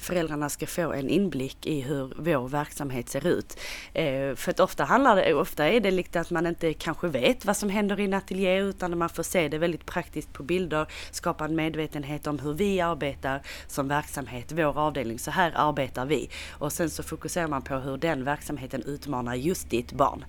föräldrarna 0.00 0.48
ska 0.48 0.66
få 0.66 0.92
en 0.92 1.10
inblick 1.10 1.66
i 1.66 1.80
hur 1.80 2.12
vår 2.16 2.48
verksamhet 2.48 3.08
ser 3.08 3.26
ut. 3.26 3.60
Eh, 3.92 4.34
för 4.34 4.50
att 4.50 4.60
ofta 4.60 4.84
handlar 4.84 5.16
det, 5.16 5.34
ofta 5.34 5.68
är 5.68 5.80
det 5.80 5.90
lite 5.90 6.20
att 6.20 6.30
man 6.30 6.46
inte 6.46 6.72
kanske 6.72 7.08
vet 7.08 7.44
vad 7.44 7.56
som 7.56 7.70
händer 7.70 8.00
i 8.00 8.04
en 8.04 8.14
ateljé 8.14 8.58
utan 8.58 8.98
man 8.98 9.08
får 9.08 9.22
se 9.22 9.48
det 9.48 9.58
väldigt 9.58 9.86
praktiskt 9.86 10.32
på 10.32 10.42
bilder, 10.42 10.86
skapa 11.10 11.44
en 11.44 11.56
medvetenhet 11.56 12.26
om 12.26 12.38
hur 12.38 12.52
vi 12.52 12.80
arbetar 12.80 13.42
som 13.66 13.88
verksamhet, 13.88 14.52
vår 14.52 14.78
avdelning, 14.78 15.18
så 15.18 15.30
här 15.30 15.52
arbetar 15.54 16.06
vi. 16.06 16.30
Och 16.50 16.72
sen 16.72 16.90
så 16.90 17.02
fokuserar 17.02 17.48
man 17.48 17.62
på 17.62 17.74
hur 17.74 17.96
den 17.96 18.24
verksamheten 18.24 18.82
utmanar 18.82 19.34
just 19.34 19.70
ditt 19.70 19.92
barn. 19.92 20.24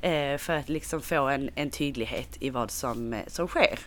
Eh, 0.00 0.38
för 0.38 0.52
att 0.52 0.68
liksom 0.68 1.00
få 1.00 1.28
en, 1.28 1.50
en 1.54 1.70
tydlighet 1.70 2.36
i 2.40 2.50
vad 2.50 2.70
som, 2.70 3.12
eh, 3.12 3.20
som 3.26 3.48
sker. 3.48 3.78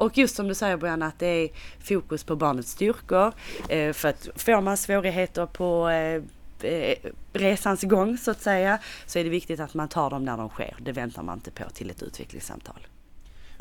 Och 0.00 0.18
just 0.18 0.36
som 0.36 0.48
du 0.48 0.54
säger 0.54 0.76
Brianna, 0.76 1.06
att 1.06 1.18
det 1.18 1.26
är 1.26 1.48
fokus 1.80 2.24
på 2.24 2.36
barnets 2.36 2.70
styrkor. 2.70 3.32
Eh, 3.68 3.92
för 3.92 4.08
att 4.08 4.28
får 4.36 4.60
man 4.60 4.76
svårigheter 4.76 5.46
på 5.46 5.88
eh, 5.88 6.22
eh, 6.70 6.98
resans 7.32 7.82
gång 7.82 8.18
så 8.18 8.30
att 8.30 8.42
säga, 8.42 8.78
så 9.06 9.18
är 9.18 9.24
det 9.24 9.30
viktigt 9.30 9.60
att 9.60 9.74
man 9.74 9.88
tar 9.88 10.10
dem 10.10 10.24
när 10.24 10.36
de 10.36 10.48
sker. 10.48 10.76
Det 10.80 10.92
väntar 10.92 11.22
man 11.22 11.38
inte 11.38 11.50
på 11.50 11.70
till 11.70 11.90
ett 11.90 12.02
utvecklingssamtal. 12.02 12.86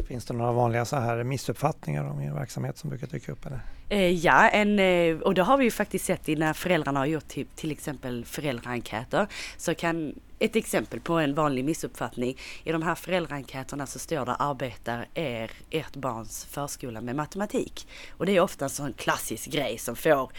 Finns 0.08 0.25
det 0.25 0.34
några 0.34 0.51
vanliga 0.51 0.86
så 0.86 0.96
här 0.96 1.24
missuppfattningar 1.24 2.05
om 2.05 2.22
er 2.22 2.34
verksamhet 2.34 2.77
som 2.77 2.89
brukar 2.89 3.08
dyka 3.08 3.31
upp? 3.31 3.46
Eller? 3.46 3.62
ja, 4.10 4.50
en, 4.50 4.79
och 5.22 5.34
det 5.34 5.43
har 5.43 5.58
vi 5.58 5.63
ju 5.63 5.72
faktiskt 5.72 6.05
sett 6.05 6.27
när 6.27 6.53
föräldrarna 6.53 7.00
har 7.00 7.05
gjort 7.05 7.27
till, 7.27 7.46
till 7.55 7.72
exempel 7.72 8.25
föräldraenkäter. 8.25 9.27
Så 9.58 9.75
kan 9.75 10.13
ett 10.39 10.55
exempel 10.55 11.00
på 11.00 11.13
en 11.13 11.36
vanlig 11.36 11.65
missuppfattning. 11.65 12.38
I 12.63 12.72
de 12.72 12.84
här 12.84 12.96
föräldraenkäterna 12.96 13.88
så 13.88 14.00
står 14.00 14.25
det 14.25 14.34
arbetar 14.34 15.08
er, 15.13 15.51
ert 15.69 15.96
barns 15.96 16.46
förskola 16.46 17.01
med 17.01 17.15
matematik. 17.15 17.88
Och 18.17 18.25
det 18.25 18.36
är 18.36 18.39
ofta 18.39 18.65
en 18.65 18.69
sån 18.69 18.93
klassisk 18.93 19.50
grej 19.51 19.77
som 19.77 19.96
får 19.96 20.31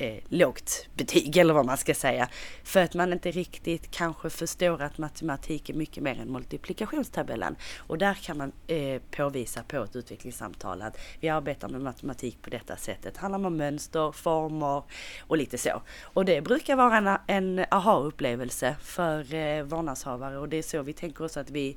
eh, 0.00 0.18
lågt 0.28 0.88
betyg 0.94 1.36
eller 1.36 1.54
vad 1.54 1.66
man 1.66 1.76
ska 1.76 1.94
säga. 1.94 2.28
För 2.64 2.80
att 2.80 2.94
man 2.94 3.12
inte 3.12 3.30
riktigt 3.30 3.90
kanske 3.90 4.30
förstår 4.30 4.82
att 4.82 4.98
matematik 4.98 5.70
är 5.70 5.74
mycket 5.74 6.02
mer 6.02 6.20
än 6.20 6.32
multiplikationstabellen. 6.32 7.56
Och 7.78 7.98
där 7.98 8.14
kan 8.14 8.38
man 8.38 8.52
eh, 8.66 9.02
påvisa 9.10 9.62
på 9.62 9.76
ett 9.82 9.96
utvecklingssamtal 9.96 10.82
att 10.82 10.98
vi 11.20 11.28
arbetar 11.28 11.68
med 11.68 11.80
matematik 11.80 12.42
på 12.42 12.50
detta 12.50 12.76
sättet. 12.76 13.14
Det 13.14 13.20
handlar 13.20 13.46
om 13.46 13.56
mönster, 13.56 14.12
former 14.12 14.82
och 15.20 15.36
lite 15.36 15.58
så. 15.58 15.82
Och 16.02 16.24
det 16.24 16.40
brukar 16.40 16.76
vara 16.76 16.96
en, 16.96 17.18
en 17.26 17.66
aha-upplevelse 17.70 18.76
för 18.82 19.34
eh, 19.34 19.62
vårdnadshavare 19.62 20.38
och 20.38 20.48
det 20.48 20.56
är 20.56 20.62
så 20.62 20.82
vi 20.82 20.92
tänker 20.92 21.24
oss 21.24 21.36
att 21.36 21.50
vi 21.50 21.76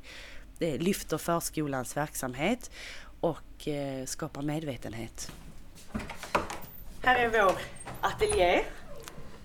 eh, 0.59 0.79
lyfter 0.79 1.17
förskolans 1.17 1.97
verksamhet 1.97 2.71
och 3.19 3.67
eh, 3.67 4.05
skapar 4.05 4.41
medvetenhet. 4.41 5.31
Här 7.05 7.25
är 7.25 7.29
vår 7.29 7.57
ateljé 8.01 8.63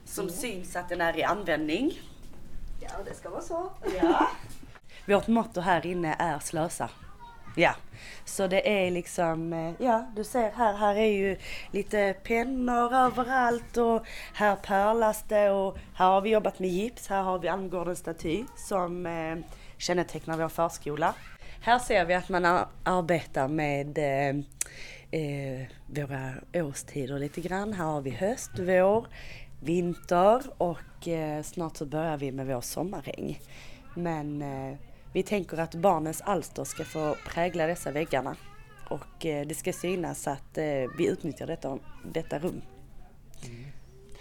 som 0.04 0.24
mm. 0.24 0.34
syns 0.34 0.76
att 0.76 0.88
den 0.88 1.00
är 1.00 1.18
i 1.18 1.22
användning. 1.22 2.00
Ja, 2.80 2.90
det 3.04 3.14
ska 3.14 3.30
vara 3.30 3.40
så. 3.40 3.70
Ja. 4.00 4.30
Vårt 5.06 5.26
motto 5.26 5.60
här 5.60 5.86
inne 5.86 6.16
är 6.18 6.38
slösa. 6.38 6.90
Ja, 7.56 7.74
så 8.24 8.46
det 8.46 8.86
är 8.86 8.90
liksom, 8.90 9.52
eh, 9.52 9.72
ja 9.78 10.06
du 10.16 10.24
ser 10.24 10.50
här, 10.50 10.74
här 10.74 10.94
är 10.94 11.12
ju 11.12 11.38
lite 11.70 12.14
pennor 12.22 12.94
överallt 12.94 13.76
och 13.76 14.06
här 14.34 14.56
pärlas 14.56 15.24
det 15.28 15.50
och 15.50 15.78
här 15.94 16.06
har 16.06 16.20
vi 16.20 16.30
jobbat 16.30 16.58
med 16.58 16.70
gips, 16.70 17.08
här 17.08 17.22
har 17.22 17.38
vi 17.38 17.48
Almgårdens 17.48 17.98
staty 17.98 18.44
som 18.56 19.06
eh, 19.06 19.36
kännetecknar 19.78 20.36
vår 20.36 20.48
förskola. 20.48 21.14
Här 21.60 21.78
ser 21.78 22.04
vi 22.04 22.14
att 22.14 22.28
man 22.28 22.66
arbetar 22.84 23.48
med 23.48 23.98
eh, 23.98 24.44
eh, 25.10 25.66
våra 25.86 26.32
årstider 26.54 27.18
lite 27.18 27.40
grann. 27.40 27.72
Här 27.72 27.84
har 27.84 28.00
vi 28.00 28.10
höst, 28.10 28.50
vår, 28.58 29.06
vinter 29.60 30.42
och 30.58 31.08
eh, 31.08 31.42
snart 31.42 31.76
så 31.76 31.86
börjar 31.86 32.16
vi 32.16 32.32
med 32.32 32.46
vår 32.46 32.60
sommarregn. 32.60 33.34
Men 33.94 34.42
eh, 34.42 34.76
vi 35.12 35.22
tänker 35.22 35.58
att 35.58 35.74
barnens 35.74 36.20
alster 36.20 36.64
ska 36.64 36.84
få 36.84 37.16
prägla 37.26 37.66
dessa 37.66 37.90
väggarna 37.90 38.36
och 38.90 39.26
eh, 39.26 39.46
det 39.46 39.54
ska 39.54 39.72
synas 39.72 40.26
att 40.26 40.58
eh, 40.58 40.64
vi 40.98 41.08
utnyttjar 41.08 41.46
detta, 41.46 41.78
detta 42.12 42.38
rum. 42.38 42.62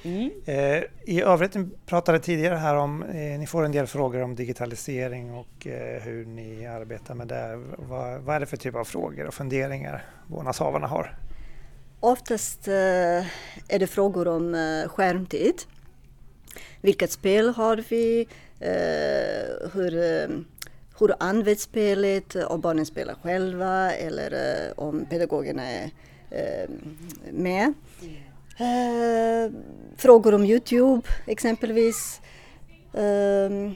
Mm. 0.08 0.32
Eh, 0.46 0.84
I 1.06 1.22
övrigt, 1.22 1.56
ni 1.56 1.70
pratade 1.86 2.20
tidigare 2.20 2.56
här 2.56 2.76
om, 2.76 3.04
eh, 3.04 3.40
ni 3.40 3.48
får 3.48 3.66
en 3.66 3.72
del 3.72 3.88
frågor 3.88 4.22
om 4.22 4.36
digitalisering 4.36 5.34
och 5.34 5.68
eh, 5.68 6.02
hur 6.02 6.26
ni 6.26 6.66
arbetar 6.66 7.16
med 7.16 7.28
det. 7.28 7.64
Vad, 7.78 8.22
vad, 8.22 8.36
är 8.36 8.40
det 8.40 8.46
för 8.46 8.58
typ 8.58 8.76
av 8.76 8.84
frågor 8.84 9.28
och 9.28 9.34
funderingar 9.34 10.06
vårdnadshavarna 10.28 10.88
har? 10.88 11.18
Oftast 12.00 12.68
eh, 12.68 12.74
är 13.68 13.80
det 13.80 13.88
frågor 13.88 14.28
om 14.28 14.56
eh, 14.56 14.90
skärmtid. 14.90 15.56
Vilket 16.82 17.12
spel 17.12 17.50
har 17.50 17.84
vi? 17.90 18.28
Eh, 18.60 19.70
hur, 19.74 19.92
hur 21.00 21.14
används 21.20 21.64
spelet? 21.64 22.36
Om 22.36 22.62
barnen 22.62 22.86
spelar 22.86 23.16
själva 23.24 23.92
eller 23.92 24.34
om 24.80 25.06
pedagogerna 25.10 25.64
är 25.70 25.90
med. 27.32 27.74
Eh, 28.58 29.52
frågor 29.98 30.34
om 30.34 30.46
Youtube 30.46 31.02
exempelvis. 31.26 32.22
Ehm, 32.94 33.76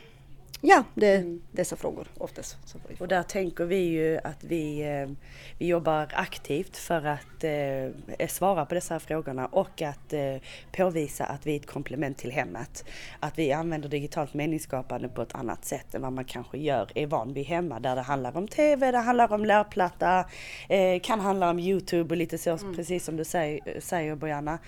Eh, 0.62 0.70
ja, 0.70 0.84
det 0.96 1.08
är 1.08 1.20
mm. 1.20 1.42
dessa 1.52 1.76
frågor 1.76 2.08
oftast. 2.18 2.58
Och 3.00 3.08
där 3.08 3.24
tänker 3.24 3.66
vi 3.66 3.76
ju 3.76 4.20
att 4.24 4.44
vi, 4.44 4.82
eh, 4.82 5.10
vi 5.58 5.68
jobbar 5.68 6.08
aktivt 6.14 6.78
för 6.78 7.06
att 7.06 7.44
eh, 7.44 8.28
svara 8.28 8.66
på 8.66 8.76
dessa 8.76 9.00
frågorna 9.00 9.46
och 9.46 9.82
att 9.82 10.14
eh, 10.14 10.36
påvisa 10.72 11.26
att 11.26 11.48
vi 11.48 11.56
är 11.56 11.60
ett 11.60 11.66
komplement 11.66 12.18
till 12.18 12.32
hemmet. 12.32 12.86
Att 13.20 13.40
vi 13.40 13.52
använder 13.52 13.90
digitalt 13.90 14.34
meningsskapande 14.34 15.10
på 15.10 15.22
ett 15.22 15.36
annat 15.36 15.66
sätt 15.66 15.96
än 15.96 16.02
vad 16.02 16.14
man 16.14 16.26
kanske 16.26 16.58
gör, 16.58 16.90
är 16.96 17.08
van 17.08 17.34
vid 17.34 17.46
hemma 17.46 17.80
där 17.80 17.96
det 17.96 18.02
handlar 18.02 18.38
om 18.38 18.48
TV, 18.48 18.92
det 18.92 18.98
handlar 18.98 19.34
om 19.34 19.46
lärplatta, 19.46 20.26
eh, 20.70 21.00
kan 21.02 21.20
handla 21.20 21.50
om 21.50 21.60
Youtube 21.60 22.14
och 22.14 22.18
lite 22.18 22.38
så, 22.38 22.58
mm. 22.58 22.76
precis 22.76 23.06
som 23.06 23.18
du 23.18 23.24
säger, 23.24 23.80
säger 23.80 24.16
Bojana. 24.16 24.60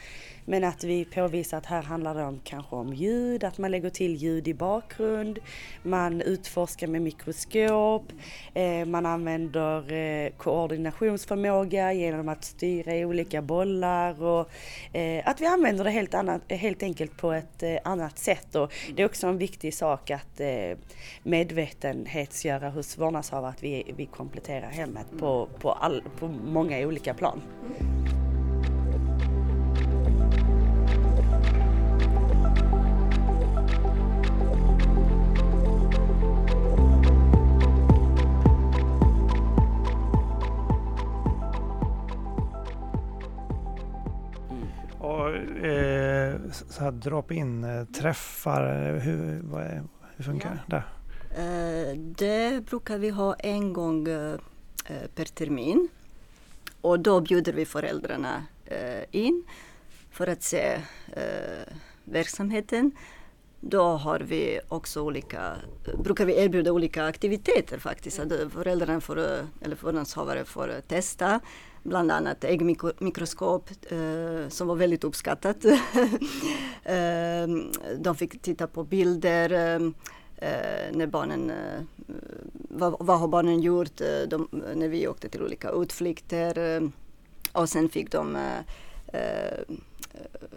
Men 0.45 0.63
att 0.63 0.83
vi 0.83 1.05
påvisar 1.05 1.57
att 1.57 1.65
här 1.65 1.81
handlar 1.81 2.15
det 2.15 2.23
om 2.23 2.39
kanske 2.43 2.75
om 2.75 2.93
ljud, 2.93 3.43
att 3.43 3.57
man 3.57 3.71
lägger 3.71 3.89
till 3.89 4.15
ljud 4.15 4.47
i 4.47 4.53
bakgrund, 4.53 5.39
man 5.83 6.21
utforskar 6.21 6.87
med 6.87 7.01
mikroskop, 7.01 8.11
eh, 8.53 8.85
man 8.85 9.05
använder 9.05 9.93
eh, 9.93 10.31
koordinationsförmåga 10.37 11.93
genom 11.93 12.29
att 12.29 12.43
styra 12.43 12.95
i 12.95 13.05
olika 13.05 13.41
bollar 13.41 14.23
och 14.23 14.49
eh, 14.95 15.27
att 15.27 15.41
vi 15.41 15.45
använder 15.45 15.83
det 15.83 15.89
helt, 15.89 16.13
annat, 16.13 16.41
helt 16.47 16.83
enkelt 16.83 17.17
på 17.17 17.31
ett 17.31 17.63
annat 17.83 18.17
sätt. 18.17 18.55
Och 18.55 18.73
det 18.95 19.01
är 19.01 19.05
också 19.05 19.27
en 19.27 19.37
viktig 19.37 19.73
sak 19.73 20.11
att 20.11 20.41
medvetenhetsgöra 21.23 22.69
hos 22.69 22.97
vårdnadshavare 22.97 23.49
att 23.49 23.63
vi, 23.63 23.93
vi 23.97 24.05
kompletterar 24.05 24.69
hemmet 24.69 25.05
på, 25.19 25.49
på, 25.59 25.71
all, 25.71 26.03
på 26.19 26.27
många 26.27 26.79
olika 26.79 27.13
plan. 27.13 27.41
Drop-in 47.03 47.63
eh, 47.63 47.85
träffar, 47.85 48.93
hur, 48.99 49.57
är, 49.59 49.83
hur 50.15 50.23
funkar 50.23 50.63
ja. 50.67 50.75
det? 50.75 50.83
Uh, 51.37 51.97
det 51.97 52.65
brukar 52.65 52.97
vi 52.97 53.09
ha 53.09 53.33
en 53.33 53.73
gång 53.73 54.07
uh, 54.07 54.37
per 55.15 55.25
termin. 55.25 55.87
Och 56.81 56.99
då 56.99 57.21
bjuder 57.21 57.53
vi 57.53 57.65
föräldrarna 57.65 58.43
in 59.11 59.43
för 60.11 60.27
att 60.27 60.43
se 60.43 60.79
verksamheten. 62.03 62.91
Då 63.59 63.83
har 63.83 64.19
vi 64.19 64.59
också 64.67 65.01
olika, 65.01 65.55
brukar 66.03 66.25
vi 66.25 66.43
erbjuda 66.43 66.71
olika 66.71 67.05
aktiviteter 67.05 67.77
faktiskt. 67.77 68.19
Att 68.19 68.51
föräldrarna 68.53 69.01
får, 69.01 69.19
eller 69.61 69.75
vårdnadshavare 69.81 70.45
får 70.45 70.81
testa 70.87 71.39
bland 71.83 72.11
annat 72.11 72.43
äggmikroskop 72.43 73.69
eh, 73.89 74.49
som 74.49 74.67
var 74.67 74.75
väldigt 74.75 75.03
uppskattat. 75.03 75.65
eh, 76.83 77.47
de 77.97 78.15
fick 78.15 78.41
titta 78.41 78.67
på 78.67 78.83
bilder 78.83 79.51
eh, 79.51 79.81
eh, 80.49 80.91
när 80.91 81.07
barnen, 81.07 81.49
eh, 81.49 81.81
vad, 82.53 82.95
vad, 82.99 83.19
har 83.19 83.27
barnen 83.27 83.61
gjort 83.61 84.01
eh, 84.01 84.27
de, 84.27 84.47
när 84.75 84.87
vi 84.87 85.07
åkte 85.07 85.29
till 85.29 85.43
olika 85.43 85.69
utflykter. 85.69 86.57
Eh, 86.57 86.89
och 87.51 87.69
sen 87.69 87.89
fick 87.89 88.11
de 88.11 88.35
eh, 88.35 88.59
eh, 89.07 89.59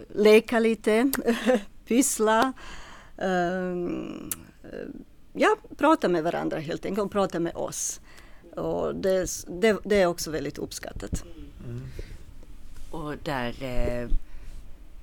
leka 0.09 0.59
lite, 0.59 1.11
pyssla. 1.85 2.53
Ja, 5.33 5.55
prata 5.77 6.09
med 6.09 6.23
varandra 6.23 6.59
helt 6.59 6.85
enkelt 6.85 7.05
och 7.05 7.11
prata 7.11 7.39
med 7.39 7.55
oss. 7.55 7.99
Och 8.57 8.95
det, 8.95 9.45
det, 9.47 9.77
det 9.83 10.01
är 10.01 10.05
också 10.05 10.31
väldigt 10.31 10.57
uppskattat. 10.57 11.23
Mm. 11.65 11.81
Och 12.91 13.15
där, 13.23 13.63
eh, 13.63 14.09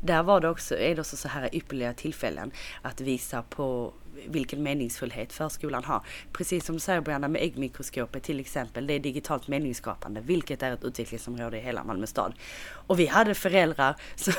där 0.00 0.22
var 0.22 0.40
det 0.40 0.48
också, 0.48 0.78
är 0.78 0.94
det 0.94 1.00
också 1.00 1.16
så 1.16 1.28
här 1.28 1.54
ypperliga 1.54 1.94
tillfällen 1.94 2.50
att 2.82 3.00
visa 3.00 3.42
på 3.42 3.92
vilken 4.26 4.62
meningsfullhet 4.62 5.32
förskolan 5.32 5.84
har. 5.84 6.02
Precis 6.32 6.64
som 6.64 6.74
du 6.74 6.80
säger 6.80 7.00
Brianna 7.00 7.28
med 7.28 7.42
äggmikroskopet 7.42 8.22
till 8.22 8.40
exempel, 8.40 8.86
det 8.86 8.94
är 8.94 9.00
digitalt 9.00 9.48
meningsskapande, 9.48 10.20
vilket 10.20 10.62
är 10.62 10.72
ett 10.72 10.84
utvecklingsområde 10.84 11.58
i 11.58 11.60
hela 11.60 11.84
Malmö 11.84 12.06
stad. 12.06 12.34
Och 12.66 12.98
vi 12.98 13.06
hade 13.06 13.34
föräldrar 13.34 13.96
som, 14.14 14.32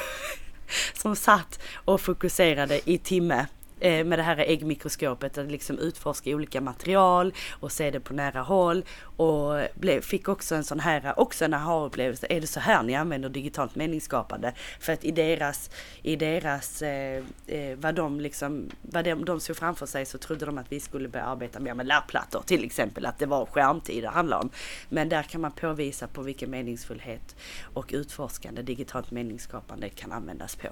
som 0.93 1.15
satt 1.15 1.59
och 1.75 2.01
fokuserade 2.01 2.89
i 2.89 2.97
timme 2.97 3.47
Eh, 3.79 4.05
med 4.05 4.19
det 4.19 4.23
här 4.23 4.37
äggmikroskopet 4.37 5.37
att 5.37 5.51
liksom 5.51 5.79
utforska 5.79 6.29
olika 6.29 6.61
material 6.61 7.33
och 7.59 7.71
se 7.71 7.91
det 7.91 7.99
på 7.99 8.13
nära 8.13 8.41
håll 8.41 8.85
och 9.17 9.61
blev, 9.75 10.01
fick 10.01 10.29
också 10.29 10.55
en 10.55 10.63
sån 10.63 10.79
här, 10.79 11.19
också 11.19 11.45
en 11.45 11.53
aha-upplevelse, 11.53 12.27
är 12.29 12.41
det 12.41 12.47
så 12.47 12.59
här 12.59 12.83
ni 12.83 12.95
använder 12.95 13.29
digitalt 13.29 13.75
meningsskapande? 13.75 14.53
För 14.79 14.93
att 14.93 15.03
i 15.03 15.11
deras, 15.11 15.69
i 16.01 16.15
deras, 16.15 16.81
eh, 16.81 17.23
eh, 17.47 17.77
vad 17.77 17.95
de 17.95 18.19
liksom, 18.19 18.69
vad 18.81 19.03
de, 19.03 19.25
de 19.25 19.39
såg 19.39 19.57
framför 19.57 19.85
sig 19.85 20.05
så 20.05 20.17
trodde 20.17 20.45
de 20.45 20.57
att 20.57 20.71
vi 20.71 20.79
skulle 20.79 21.09
börja 21.09 21.25
arbeta 21.25 21.59
mer 21.59 21.73
med 21.73 21.85
lärplattor 21.85 22.41
till 22.45 22.63
exempel, 22.63 23.05
att 23.05 23.19
det 23.19 23.25
var 23.25 23.45
skärmtid 23.45 24.03
det 24.03 24.09
handlade 24.09 24.41
om. 24.41 24.49
Men 24.89 25.09
där 25.09 25.23
kan 25.23 25.41
man 25.41 25.51
påvisa 25.51 26.07
på 26.07 26.21
vilken 26.21 26.51
meningsfullhet 26.51 27.35
och 27.73 27.89
utforskande 27.93 28.61
digitalt 28.61 29.11
meningsskapande 29.11 29.89
kan 29.89 30.11
användas 30.11 30.55
på. 30.55 30.67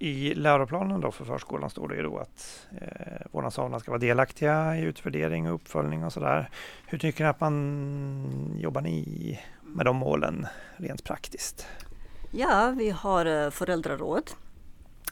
I 0.00 0.34
läroplanen 0.34 1.00
då 1.00 1.12
för 1.12 1.24
förskolan 1.24 1.70
står 1.70 1.88
det 1.88 1.96
ju 1.96 2.02
då 2.02 2.18
att 2.18 2.66
eh, 2.80 3.26
vårdnadshavarna 3.30 3.80
ska 3.80 3.90
vara 3.90 3.98
delaktiga 3.98 4.76
i 4.76 4.82
utvärdering 4.82 5.48
och 5.48 5.54
uppföljning 5.54 6.04
och 6.04 6.12
sådär. 6.12 6.50
Hur 6.86 6.98
tycker 6.98 7.24
ni 7.24 7.30
att 7.30 7.40
man 7.40 8.56
jobbar 8.58 8.80
ni 8.80 9.40
med 9.62 9.86
de 9.86 9.96
målen 9.96 10.46
rent 10.76 11.04
praktiskt? 11.04 11.66
Ja, 12.30 12.74
vi 12.78 12.90
har 12.90 13.26
eh, 13.26 13.50
föräldraråd 13.50 14.30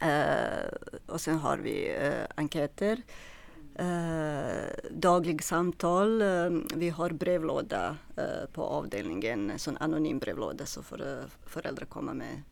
eh, 0.03 0.67
och 1.07 1.21
sen 1.21 1.39
har 1.39 1.57
vi 1.57 1.97
eh, 2.01 2.25
enkäter, 2.35 3.03
eh, 3.75 4.91
daglig 4.91 5.45
samtal. 5.45 6.23
Eh, 6.23 6.51
vi 6.75 6.91
har 6.91 7.11
brevlåda 7.11 7.97
eh, 8.17 8.51
på 8.53 8.63
avdelningen, 8.63 9.51
en 9.51 9.59
sån 9.59 9.77
anonym 9.77 10.19
brevlåda 10.19 10.67
så 10.67 10.83
får 10.83 11.03
eh, 11.03 11.25
föräldrar 11.47 11.87
komma 11.87 12.15
med 12.15 12.43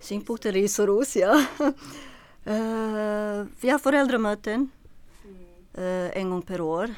synpunkter, 0.00 0.52
ris 0.52 0.78
och 0.78 0.86
ros. 0.86 1.16
Ja. 1.16 1.44
uh, 1.60 3.46
vi 3.60 3.70
har 3.70 3.78
föräldramöten 3.78 4.70
uh, 5.78 6.18
en 6.18 6.30
gång 6.30 6.42
per 6.42 6.60
år. 6.60 6.94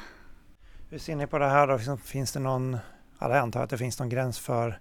Hur 0.89 0.99
ser 0.99 1.15
ni 1.15 1.27
på 1.27 1.37
det 1.37 1.47
här 1.47 1.67
då? 1.67 1.75
Liksom, 1.75 1.97
finns 1.97 2.31
det 2.31 2.39
någon, 2.39 2.77
jag 3.19 3.31
antar 3.31 3.63
att 3.63 3.69
det 3.69 3.77
finns 3.77 3.99
någon 3.99 4.09
gräns 4.09 4.39
för 4.39 4.79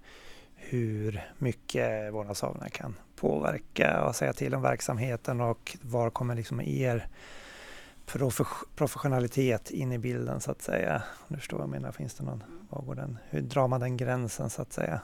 hur 0.54 1.32
mycket 1.38 2.14
vårdnadshavarna 2.14 2.68
kan 2.68 2.94
påverka 3.16 4.04
och 4.04 4.16
säga 4.16 4.32
till 4.32 4.54
om 4.54 4.62
verksamheten 4.62 5.40
och 5.40 5.76
var 5.82 6.10
kommer 6.10 6.34
liksom 6.34 6.60
er 6.60 7.08
professionalitet 8.76 9.70
in 9.70 9.92
i 9.92 9.98
bilden 9.98 10.40
så 10.40 10.50
att 10.50 10.62
säga? 10.62 11.02
Du 11.28 11.36
förstår 11.36 11.56
vad 11.56 11.64
jag 11.64 11.70
menar, 11.70 11.92
finns 11.92 12.14
det 12.14 12.24
någon, 12.24 12.44
var 12.70 12.82
går 12.82 12.94
den, 12.94 13.18
hur 13.30 13.40
drar 13.40 13.68
man 13.68 13.80
den 13.80 13.96
gränsen 13.96 14.50
så 14.50 14.62
att 14.62 14.72
säga? 14.72 15.00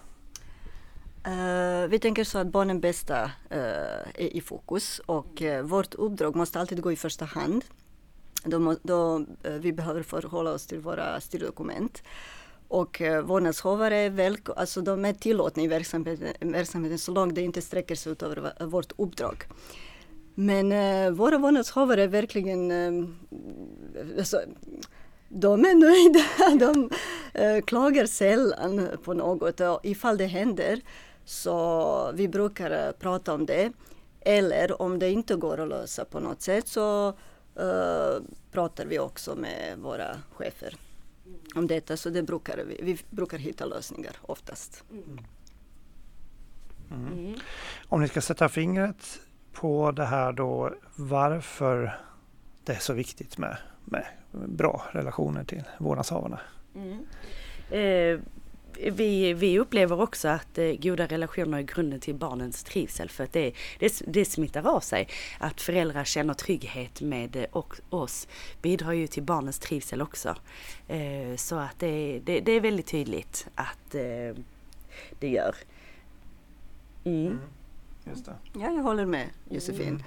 Uh, 1.26 1.88
vi 1.88 1.98
tänker 1.98 2.24
så 2.24 2.38
att 2.38 2.46
barnen 2.46 2.80
bästa 2.80 3.24
uh, 3.24 3.30
är 4.14 4.36
i 4.36 4.40
fokus 4.40 4.98
och 5.06 5.42
uh, 5.42 5.60
vårt 5.60 5.94
uppdrag 5.94 6.36
måste 6.36 6.60
alltid 6.60 6.80
gå 6.80 6.92
i 6.92 6.96
första 6.96 7.24
hand. 7.24 7.64
Då, 8.44 8.76
då 8.82 9.24
vi 9.42 9.72
behöver 9.72 10.02
förhålla 10.02 10.50
oss 10.50 10.66
till 10.66 10.78
våra 10.78 11.20
styrdokument. 11.20 12.02
Och 12.68 13.00
uh, 13.00 13.20
vårdnadshavare 13.20 13.96
är 13.96 14.10
väl, 14.10 14.36
alltså 14.56 14.80
de 14.80 15.04
är 15.04 15.12
tillåtna 15.12 15.62
i 15.62 15.66
verksamheten, 15.66 16.52
verksamheten 16.52 16.98
så 16.98 17.12
långt 17.12 17.34
det 17.34 17.42
inte 17.42 17.62
sträcker 17.62 17.94
sig 17.94 18.12
utöver 18.12 18.66
vårt 18.66 18.92
uppdrag. 18.96 19.44
Men 20.34 20.72
uh, 20.72 21.10
våra 21.10 21.38
vårdnadshavare 21.38 22.02
är 22.02 22.08
verkligen 22.08 22.70
uh, 22.70 23.08
alltså, 24.18 24.40
de 25.28 25.64
är 25.64 25.74
nöjda. 25.74 26.24
De 26.66 26.90
uh, 27.42 27.60
klagar 27.60 28.06
sällan 28.06 28.88
på 29.04 29.14
något 29.14 29.60
och 29.60 29.80
ifall 29.82 30.16
det 30.16 30.26
händer 30.26 30.80
så 31.24 32.12
vi 32.12 32.28
brukar 32.28 32.86
eh, 32.86 32.92
prata 32.92 33.34
om 33.34 33.46
det. 33.46 33.72
Eller 34.20 34.82
om 34.82 34.98
det 34.98 35.10
inte 35.10 35.36
går 35.36 35.60
att 35.60 35.68
lösa 35.68 36.04
på 36.04 36.20
något 36.20 36.42
sätt 36.42 36.68
så 36.68 37.08
uh, 37.08 38.22
pratar 38.52 38.86
vi 38.86 38.98
också 38.98 39.34
med 39.34 39.78
våra 39.78 40.16
chefer 40.32 40.76
om 41.54 41.66
detta. 41.66 41.96
Så 41.96 42.10
det 42.10 42.22
brukar 42.22 42.56
vi, 42.56 42.80
vi 42.82 42.98
brukar 43.10 43.38
hitta 43.38 43.64
lösningar 43.64 44.16
oftast. 44.22 44.84
Mm. 44.90 45.18
Mm. 46.90 47.34
Om 47.88 48.00
ni 48.00 48.08
ska 48.08 48.20
sätta 48.20 48.48
fingret 48.48 49.20
på 49.52 49.90
det 49.90 50.04
här 50.04 50.32
då 50.32 50.74
varför 50.96 52.00
det 52.64 52.72
är 52.72 52.78
så 52.78 52.92
viktigt 52.92 53.38
med, 53.38 53.56
med 53.84 54.04
bra 54.32 54.82
relationer 54.92 55.44
till 55.44 55.62
vårdnadshavarna. 55.78 56.40
Mm. 56.74 57.06
Eh, 57.70 58.20
vi, 58.80 59.32
vi 59.32 59.58
upplever 59.58 60.00
också 60.00 60.28
att 60.28 60.58
eh, 60.58 60.72
goda 60.72 61.06
relationer 61.06 61.58
är 61.58 61.62
grunden 61.62 62.00
till 62.00 62.14
barnens 62.14 62.64
trivsel 62.64 63.08
för 63.08 63.24
att 63.24 63.32
det, 63.32 63.52
det, 63.78 64.02
det 64.06 64.24
smittar 64.24 64.66
av 64.66 64.80
sig. 64.80 65.08
Att 65.38 65.60
föräldrar 65.60 66.04
känner 66.04 66.34
trygghet 66.34 67.00
med 67.00 67.36
eh, 67.36 67.44
och, 67.52 67.76
oss 67.90 68.28
bidrar 68.62 68.92
ju 68.92 69.06
till 69.06 69.22
barnens 69.22 69.58
trivsel 69.58 70.02
också. 70.02 70.36
Eh, 70.88 71.36
så 71.36 71.56
att 71.56 71.78
det, 71.78 72.20
det, 72.24 72.40
det, 72.40 72.52
är 72.52 72.60
väldigt 72.60 72.86
tydligt 72.86 73.46
att 73.54 73.90
det 75.18 75.28
gör. 75.28 75.56
Mm. 77.04 77.26
Mm. 77.26 77.38
Just 78.04 78.24
det. 78.24 78.34
Ja, 78.52 78.70
jag 78.70 78.82
håller 78.82 79.06
med 79.06 79.28
Josefin. 79.48 80.04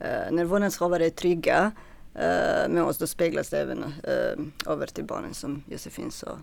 Mm. 0.00 0.26
Uh, 0.26 0.32
när 0.32 0.44
vårdnadshavare 0.44 1.06
är 1.06 1.10
trygga 1.10 1.72
uh, 2.14 2.68
med 2.68 2.82
oss 2.82 2.98
då 2.98 3.06
speglas 3.06 3.48
det 3.48 3.60
även 3.60 3.84
uh, 3.84 4.72
över 4.72 4.86
till 4.86 5.04
barnen 5.04 5.34
som 5.34 5.62
Josefin 5.66 6.10
sa 6.10 6.38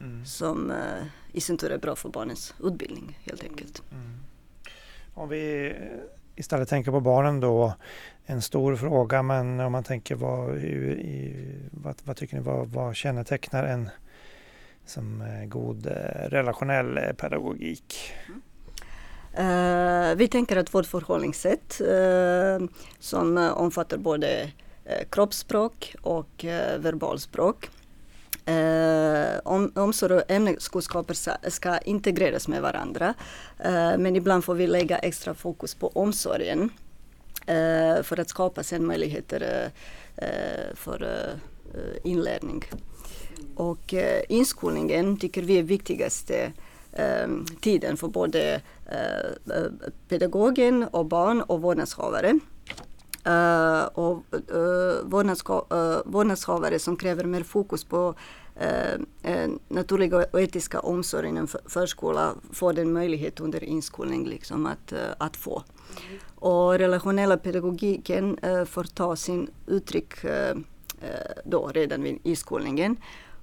mm. 0.00 0.24
som 0.24 0.70
uh, 0.70 0.76
i 1.32 1.40
sin 1.40 1.58
tur 1.58 1.70
är 1.70 1.78
bra 1.78 1.96
för 1.96 2.08
barnens 2.08 2.54
utbildning 2.64 3.18
helt 3.22 3.42
enkelt. 3.42 3.82
Mm. 3.92 4.14
Om 5.14 5.28
vi 5.28 5.74
istället 6.36 6.68
tänker 6.68 6.90
på 6.90 7.00
barnen 7.00 7.40
då, 7.40 7.74
en 8.26 8.42
stor 8.42 8.76
fråga 8.76 9.22
men 9.22 9.60
om 9.60 9.72
man 9.72 9.84
tänker 9.84 10.14
vad, 10.14 10.58
i, 10.58 11.34
vad, 11.70 11.94
vad 12.04 12.16
tycker 12.16 12.36
ni, 12.36 12.42
vad, 12.42 12.68
vad 12.68 12.96
kännetecknar 12.96 13.64
en 13.64 13.90
som 14.86 15.24
god 15.46 15.86
eh, 15.86 16.28
relationell 16.28 17.14
pedagogik? 17.16 18.12
Mm. 18.26 18.42
Uh, 19.38 20.14
vi 20.16 20.28
tänker 20.28 20.56
att 20.56 20.74
vårt 20.74 20.86
förhållningssätt 20.86 21.80
uh, 21.80 22.68
som 22.98 23.52
omfattar 23.54 23.98
både 23.98 24.42
uh, 24.86 25.08
kroppsspråk 25.10 25.94
och 26.02 26.44
verbalspråk 26.78 27.70
Eh, 28.48 29.40
om, 29.44 29.72
omsorg 29.74 30.14
och 30.14 30.30
ämneskunskaper 30.30 31.14
ska, 31.14 31.32
ska, 31.48 31.78
integreras 31.78 32.48
med 32.48 32.62
varandra. 32.62 33.14
Eh, 33.58 33.98
men 33.98 34.16
ibland 34.16 34.44
får 34.44 34.54
vi 34.54 34.66
lägga 34.66 34.98
extra 34.98 35.34
fokus 35.34 35.74
på 35.74 35.88
omsorgen 35.88 36.70
eh, 37.46 38.02
för 38.02 38.20
att 38.20 38.28
skapa 38.28 38.62
sen 38.62 38.86
möjligheter 38.86 39.70
eh, 40.16 40.28
eh 40.28 40.74
för 40.74 41.02
eh, 41.02 42.10
inlärning. 42.10 42.64
Och 43.54 43.94
eh, 43.94 44.22
inskolningen 44.28 45.16
tycker 45.16 45.42
vi 45.42 45.58
är 45.58 45.62
viktigaste 45.62 46.52
eh, 46.92 47.28
tiden 47.60 47.96
för 47.96 48.08
både 48.08 48.60
eh, 48.86 49.62
pedagogen 50.08 50.84
och 50.84 51.06
barn 51.06 51.42
och 51.42 51.62
vårdnadshavare. 51.62 52.38
Uh, 53.28 53.84
och 53.84 54.22
uh, 54.52 56.02
vårdnadshavare 56.04 56.78
som 56.78 56.96
kräver 56.96 57.24
mer 57.24 57.42
fokus 57.42 57.84
på 57.84 58.14
uh, 58.62 59.04
naturliga 59.68 60.16
och 60.32 60.40
etiska 60.40 60.80
omsorg 60.80 61.28
inom 61.28 61.46
förskola 61.66 62.34
får 62.52 62.72
den 62.72 62.92
möjlighet 62.92 63.40
under 63.40 63.64
inskolning 63.64 64.26
liksom 64.26 64.66
att, 64.66 64.92
att 65.18 65.36
få. 65.36 65.62
Mm. 66.08 66.18
Och 66.34 66.78
relationella 66.78 67.36
pedagogiken 67.36 68.38
får 68.66 68.84
ta 68.84 69.16
sin 69.16 69.50
uttryck 69.66 70.14
då 71.44 71.66
redan 71.74 72.02
vid 72.02 72.18
inskolningen. 72.22 72.96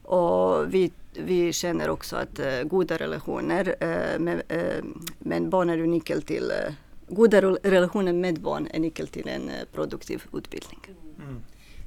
Och 0.03 0.73
vi, 0.73 0.91
vi 1.13 1.53
känner 1.53 1.89
också 1.89 2.15
att 2.15 2.39
goda 2.63 2.97
relationer 2.97 3.75
med, 4.19 4.41
men 5.19 5.49
barn 5.49 5.69
är 5.69 5.77
ju 5.77 5.87
nyckel 5.87 6.21
till 6.21 6.51
goda 7.07 7.41
relationer 7.41 8.13
med 8.13 8.41
barn 8.41 8.67
är 8.71 8.79
nyckel 8.79 9.07
till 9.07 9.27
en 9.27 9.49
eh, 9.49 9.65
produktiv 9.73 10.23
utbildning. 10.33 10.79
Mm. 11.19 11.43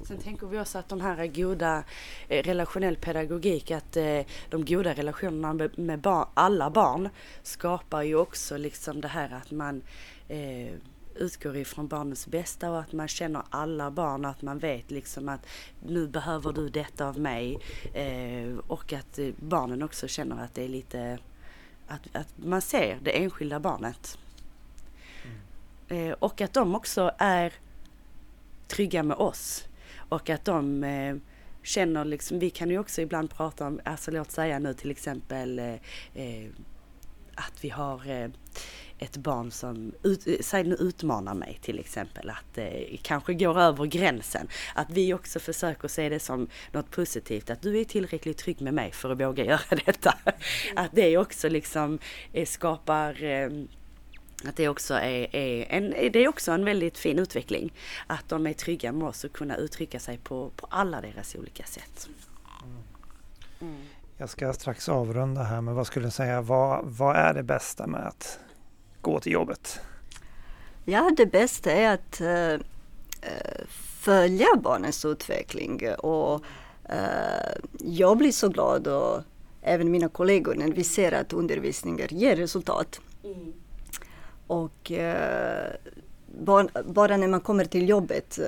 Sen 0.07 0.19
tänker 0.19 0.47
vi 0.47 0.61
också 0.61 0.79
att 0.79 0.89
de 0.89 1.01
här 1.01 1.27
goda 1.27 1.85
eh, 2.29 2.43
relationell 2.43 2.97
pedagogik, 2.97 3.71
att 3.71 3.97
eh, 3.97 4.21
de 4.51 4.65
goda 4.65 4.95
relationerna 4.95 5.55
med, 5.55 5.79
med 5.79 6.01
bar, 6.01 6.29
alla 6.35 6.71
barn 6.71 7.09
skapar 7.43 8.03
ju 8.03 8.17
också 8.17 8.57
liksom 8.57 9.01
det 9.01 9.09
här 9.09 9.35
att 9.35 9.51
man 9.51 9.83
eh, 10.29 10.73
utgår 11.15 11.57
ifrån 11.57 11.89
barnens 11.89 12.27
bästa 12.27 12.71
och 12.71 12.81
att 12.81 12.93
man 12.93 13.09
känner 13.09 13.43
alla 13.51 13.91
barn 13.91 14.25
och 14.25 14.31
att 14.31 14.43
man 14.43 14.59
vet 14.59 14.91
liksom 14.91 15.29
att 15.29 15.47
nu 15.87 16.09
behöver 16.09 16.53
du 16.53 16.69
detta 16.69 17.09
av 17.09 17.19
mig 17.19 17.59
eh, 17.95 18.59
och 18.67 18.93
att 18.93 19.19
barnen 19.37 19.83
också 19.83 20.09
känner 20.09 20.45
att 20.45 20.55
det 20.55 20.65
är 20.65 20.69
lite 20.69 21.19
att, 21.89 22.17
att 22.17 22.29
man 22.37 22.61
ser 22.61 22.99
det 23.03 23.11
enskilda 23.11 23.61
barnet. 23.61 24.19
Eh, 25.89 26.13
och 26.13 26.41
att 26.41 26.53
de 26.53 26.75
också 26.75 27.11
är 27.19 27.53
trygga 28.69 29.03
med 29.03 29.17
oss 29.17 29.69
och 30.09 30.31
att 30.31 30.45
de 30.45 30.85
eh, 30.85 31.17
känner 31.63 32.05
liksom, 32.05 32.39
vi 32.39 32.51
kan 32.51 32.71
ju 32.71 32.79
också 32.79 33.01
ibland 33.01 33.31
prata 33.31 33.67
om, 33.67 33.81
alltså 33.85 34.11
låt 34.11 34.31
säga 34.31 34.59
nu 34.59 34.75
till 34.75 34.91
exempel 34.91 35.59
eh, 35.59 35.75
eh 36.15 36.51
att 37.39 37.65
vi 37.65 37.69
har 37.69 38.11
eh, 38.11 38.31
ett 38.99 39.17
barn 39.17 39.51
som, 39.51 39.93
ut, 40.03 40.27
säg 40.41 40.65
nu 40.65 40.75
utmanar 40.75 41.35
mig 41.35 41.59
till 41.63 41.79
exempel, 41.79 42.31
att 42.31 42.59
eh, 42.59 42.99
kanske 43.03 43.35
går 43.35 43.61
över 43.61 43.87
gränsen. 43.87 44.49
Att 44.75 44.91
vi 44.91 45.15
också 45.15 45.39
försöker 45.39 45.89
se 45.89 46.09
det 46.09 46.21
som 46.21 46.49
något 46.73 46.91
positivt, 46.91 47.51
att 47.51 47.63
du 47.63 47.81
är 47.81 47.85
tillräckligt 47.85 48.39
trygg 48.39 48.61
med 48.61 48.75
mig 48.75 48.93
för 48.93 49.11
att 49.11 49.21
våga 49.21 49.45
göra 49.45 49.77
detta. 49.87 50.15
Mm. 50.25 50.39
Att 50.77 50.91
det 50.93 51.19
också 51.19 51.49
liksom 51.49 51.99
eh, 52.33 52.47
skapar 52.47 53.25
eh, 53.25 53.51
att 54.45 54.57
det 54.57 54.69
också 54.69 54.95
är, 54.95 55.37
är, 55.37 55.67
en, 55.71 55.91
det 55.91 56.19
är 56.19 56.29
också 56.29 56.53
en 56.53 56.65
väldigt 56.65 56.99
fin 56.99 57.19
utveckling. 57.19 57.73
Att 58.07 58.29
de 58.29 58.47
är 58.47 58.53
trygga 58.53 58.93
med 58.93 59.09
oss 59.09 59.25
och 59.25 59.33
kunna 59.33 59.57
uttrycka 59.57 60.01
sig 60.01 60.19
på, 60.19 60.51
på 60.57 60.67
alla 60.71 61.01
deras 61.01 61.35
olika 61.35 61.65
sätt. 61.65 62.09
Mm. 63.61 63.77
Jag 64.17 64.29
ska 64.29 64.53
strax 64.53 64.89
avrunda 64.89 65.43
här, 65.43 65.61
men 65.61 65.75
vad 65.75 65.87
skulle 65.87 66.07
du 66.07 66.11
säga, 66.11 66.41
vad, 66.41 66.85
vad 66.85 67.17
är 67.17 67.35
det 67.35 67.43
bästa 67.43 67.87
med 67.87 68.07
att 68.07 68.39
gå 69.01 69.21
till 69.21 69.33
jobbet? 69.33 69.81
Ja, 70.85 71.11
det 71.17 71.27
bästa 71.27 71.73
är 71.73 71.95
att 71.95 72.21
uh, 72.21 72.67
följa 74.01 74.47
barnens 74.63 75.05
utveckling 75.05 75.95
och 75.99 76.45
uh, 76.91 77.59
jag 77.79 78.19
blir 78.19 78.33
så 78.33 78.49
glad 78.49 78.87
och 78.87 79.23
även 79.63 79.91
mina 79.91 80.09
kollegor 80.09 80.55
när 80.55 80.69
vi 80.69 80.85
ser 80.85 81.13
att 81.13 81.33
undervisningen 81.33 82.09
ger 82.11 82.37
resultat. 82.37 83.01
Mm. 83.25 83.53
Och 84.49 84.91
uh, 84.91 85.93
bara, 86.27 86.69
bara, 86.85 87.17
när 87.17 87.29
man 87.29 87.41
kommer 87.41 87.65
till 87.65 87.89
jobbet, 87.89 88.39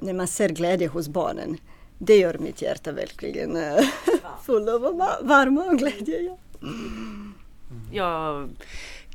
när 0.00 0.12
man 0.12 0.26
ser 0.28 0.48
glädje 0.48 0.88
hos 0.88 1.08
barnen, 1.08 1.56
det 1.98 2.16
gör 2.16 2.38
mitt 2.38 2.62
hjärta 2.62 2.92
verkligen 2.92 3.58
full 4.42 4.68
av 4.68 4.82
värme 5.22 5.60
och 5.60 5.78
glädje. 5.78 6.20
Ja. 6.20 6.36
Mm. 6.62 7.34
Jag 7.92 8.48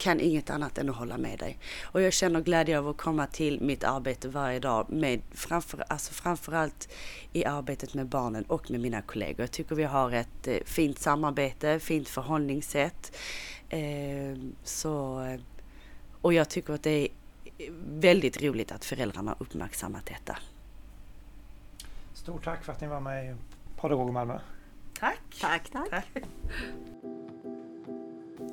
kan 0.01 0.19
inget 0.19 0.49
annat 0.49 0.77
än 0.77 0.89
att 0.89 0.95
hålla 0.95 1.17
med 1.17 1.39
dig. 1.39 1.57
Och 1.83 2.01
jag 2.01 2.13
känner 2.13 2.41
glädje 2.41 2.79
av 2.79 2.87
att 2.87 2.97
komma 2.97 3.27
till 3.27 3.61
mitt 3.61 3.83
arbete 3.83 4.27
varje 4.27 4.59
dag 4.59 4.85
med 4.89 5.21
framför, 5.31 5.83
alltså 5.87 6.13
framförallt 6.13 6.89
i 7.33 7.45
arbetet 7.45 7.93
med 7.93 8.07
barnen 8.07 8.43
och 8.43 8.71
med 8.71 8.79
mina 8.79 9.01
kollegor. 9.01 9.41
Jag 9.41 9.51
tycker 9.51 9.75
vi 9.75 9.83
har 9.83 10.11
ett 10.11 10.47
eh, 10.47 10.57
fint 10.65 10.99
samarbete, 10.99 11.79
fint 11.79 12.09
förhållningssätt. 12.09 13.15
Eh, 13.69 14.37
så, 14.63 15.21
och 16.21 16.33
jag 16.33 16.49
tycker 16.49 16.73
att 16.73 16.83
det 16.83 17.01
är 17.01 17.07
väldigt 17.85 18.41
roligt 18.41 18.71
att 18.71 18.85
föräldrarna 18.85 19.35
uppmärksammat 19.39 20.05
detta. 20.05 20.37
Stort 22.13 22.43
tack 22.43 22.63
för 22.63 22.71
att 22.71 22.81
ni 22.81 22.87
var 22.87 22.99
med 22.99 23.25
i 23.25 23.35
Pedagog 23.81 24.13
Malmö. 24.13 24.39
Tack. 24.99 25.19
Tack, 25.41 25.69
tack. 25.71 25.89
tack. 25.89 26.23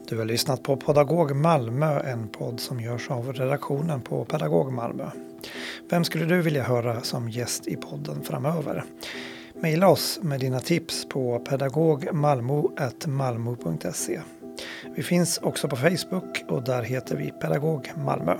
Du 0.09 0.19
har 0.19 0.25
lyssnat 0.25 0.63
på 0.63 0.77
Pedagog 0.77 1.37
Malmö, 1.37 2.01
en 2.01 2.29
podd 2.29 2.61
som 2.61 2.81
görs 2.81 3.11
av 3.11 3.33
redaktionen 3.33 4.01
på 4.01 4.25
Pedagog 4.25 4.73
Malmö. 4.73 5.11
Vem 5.91 6.05
skulle 6.05 6.25
du 6.25 6.43
vilja 6.43 6.63
höra 6.63 7.01
som 7.01 7.29
gäst 7.29 7.67
i 7.67 7.77
podden 7.77 8.23
framöver? 8.23 8.85
Maila 9.63 9.89
oss 9.89 10.21
med 10.23 10.41
dina 10.41 10.61
tips 10.61 11.09
på 11.09 11.39
pedagogmalmo.malmo.se. 11.39 14.21
Vi 14.95 15.03
finns 15.03 15.39
också 15.39 15.69
på 15.69 15.77
Facebook 15.77 16.45
och 16.49 16.63
där 16.63 16.83
heter 16.83 17.17
vi 17.17 17.31
Pedagog 17.31 17.93
Malmö. 17.95 18.37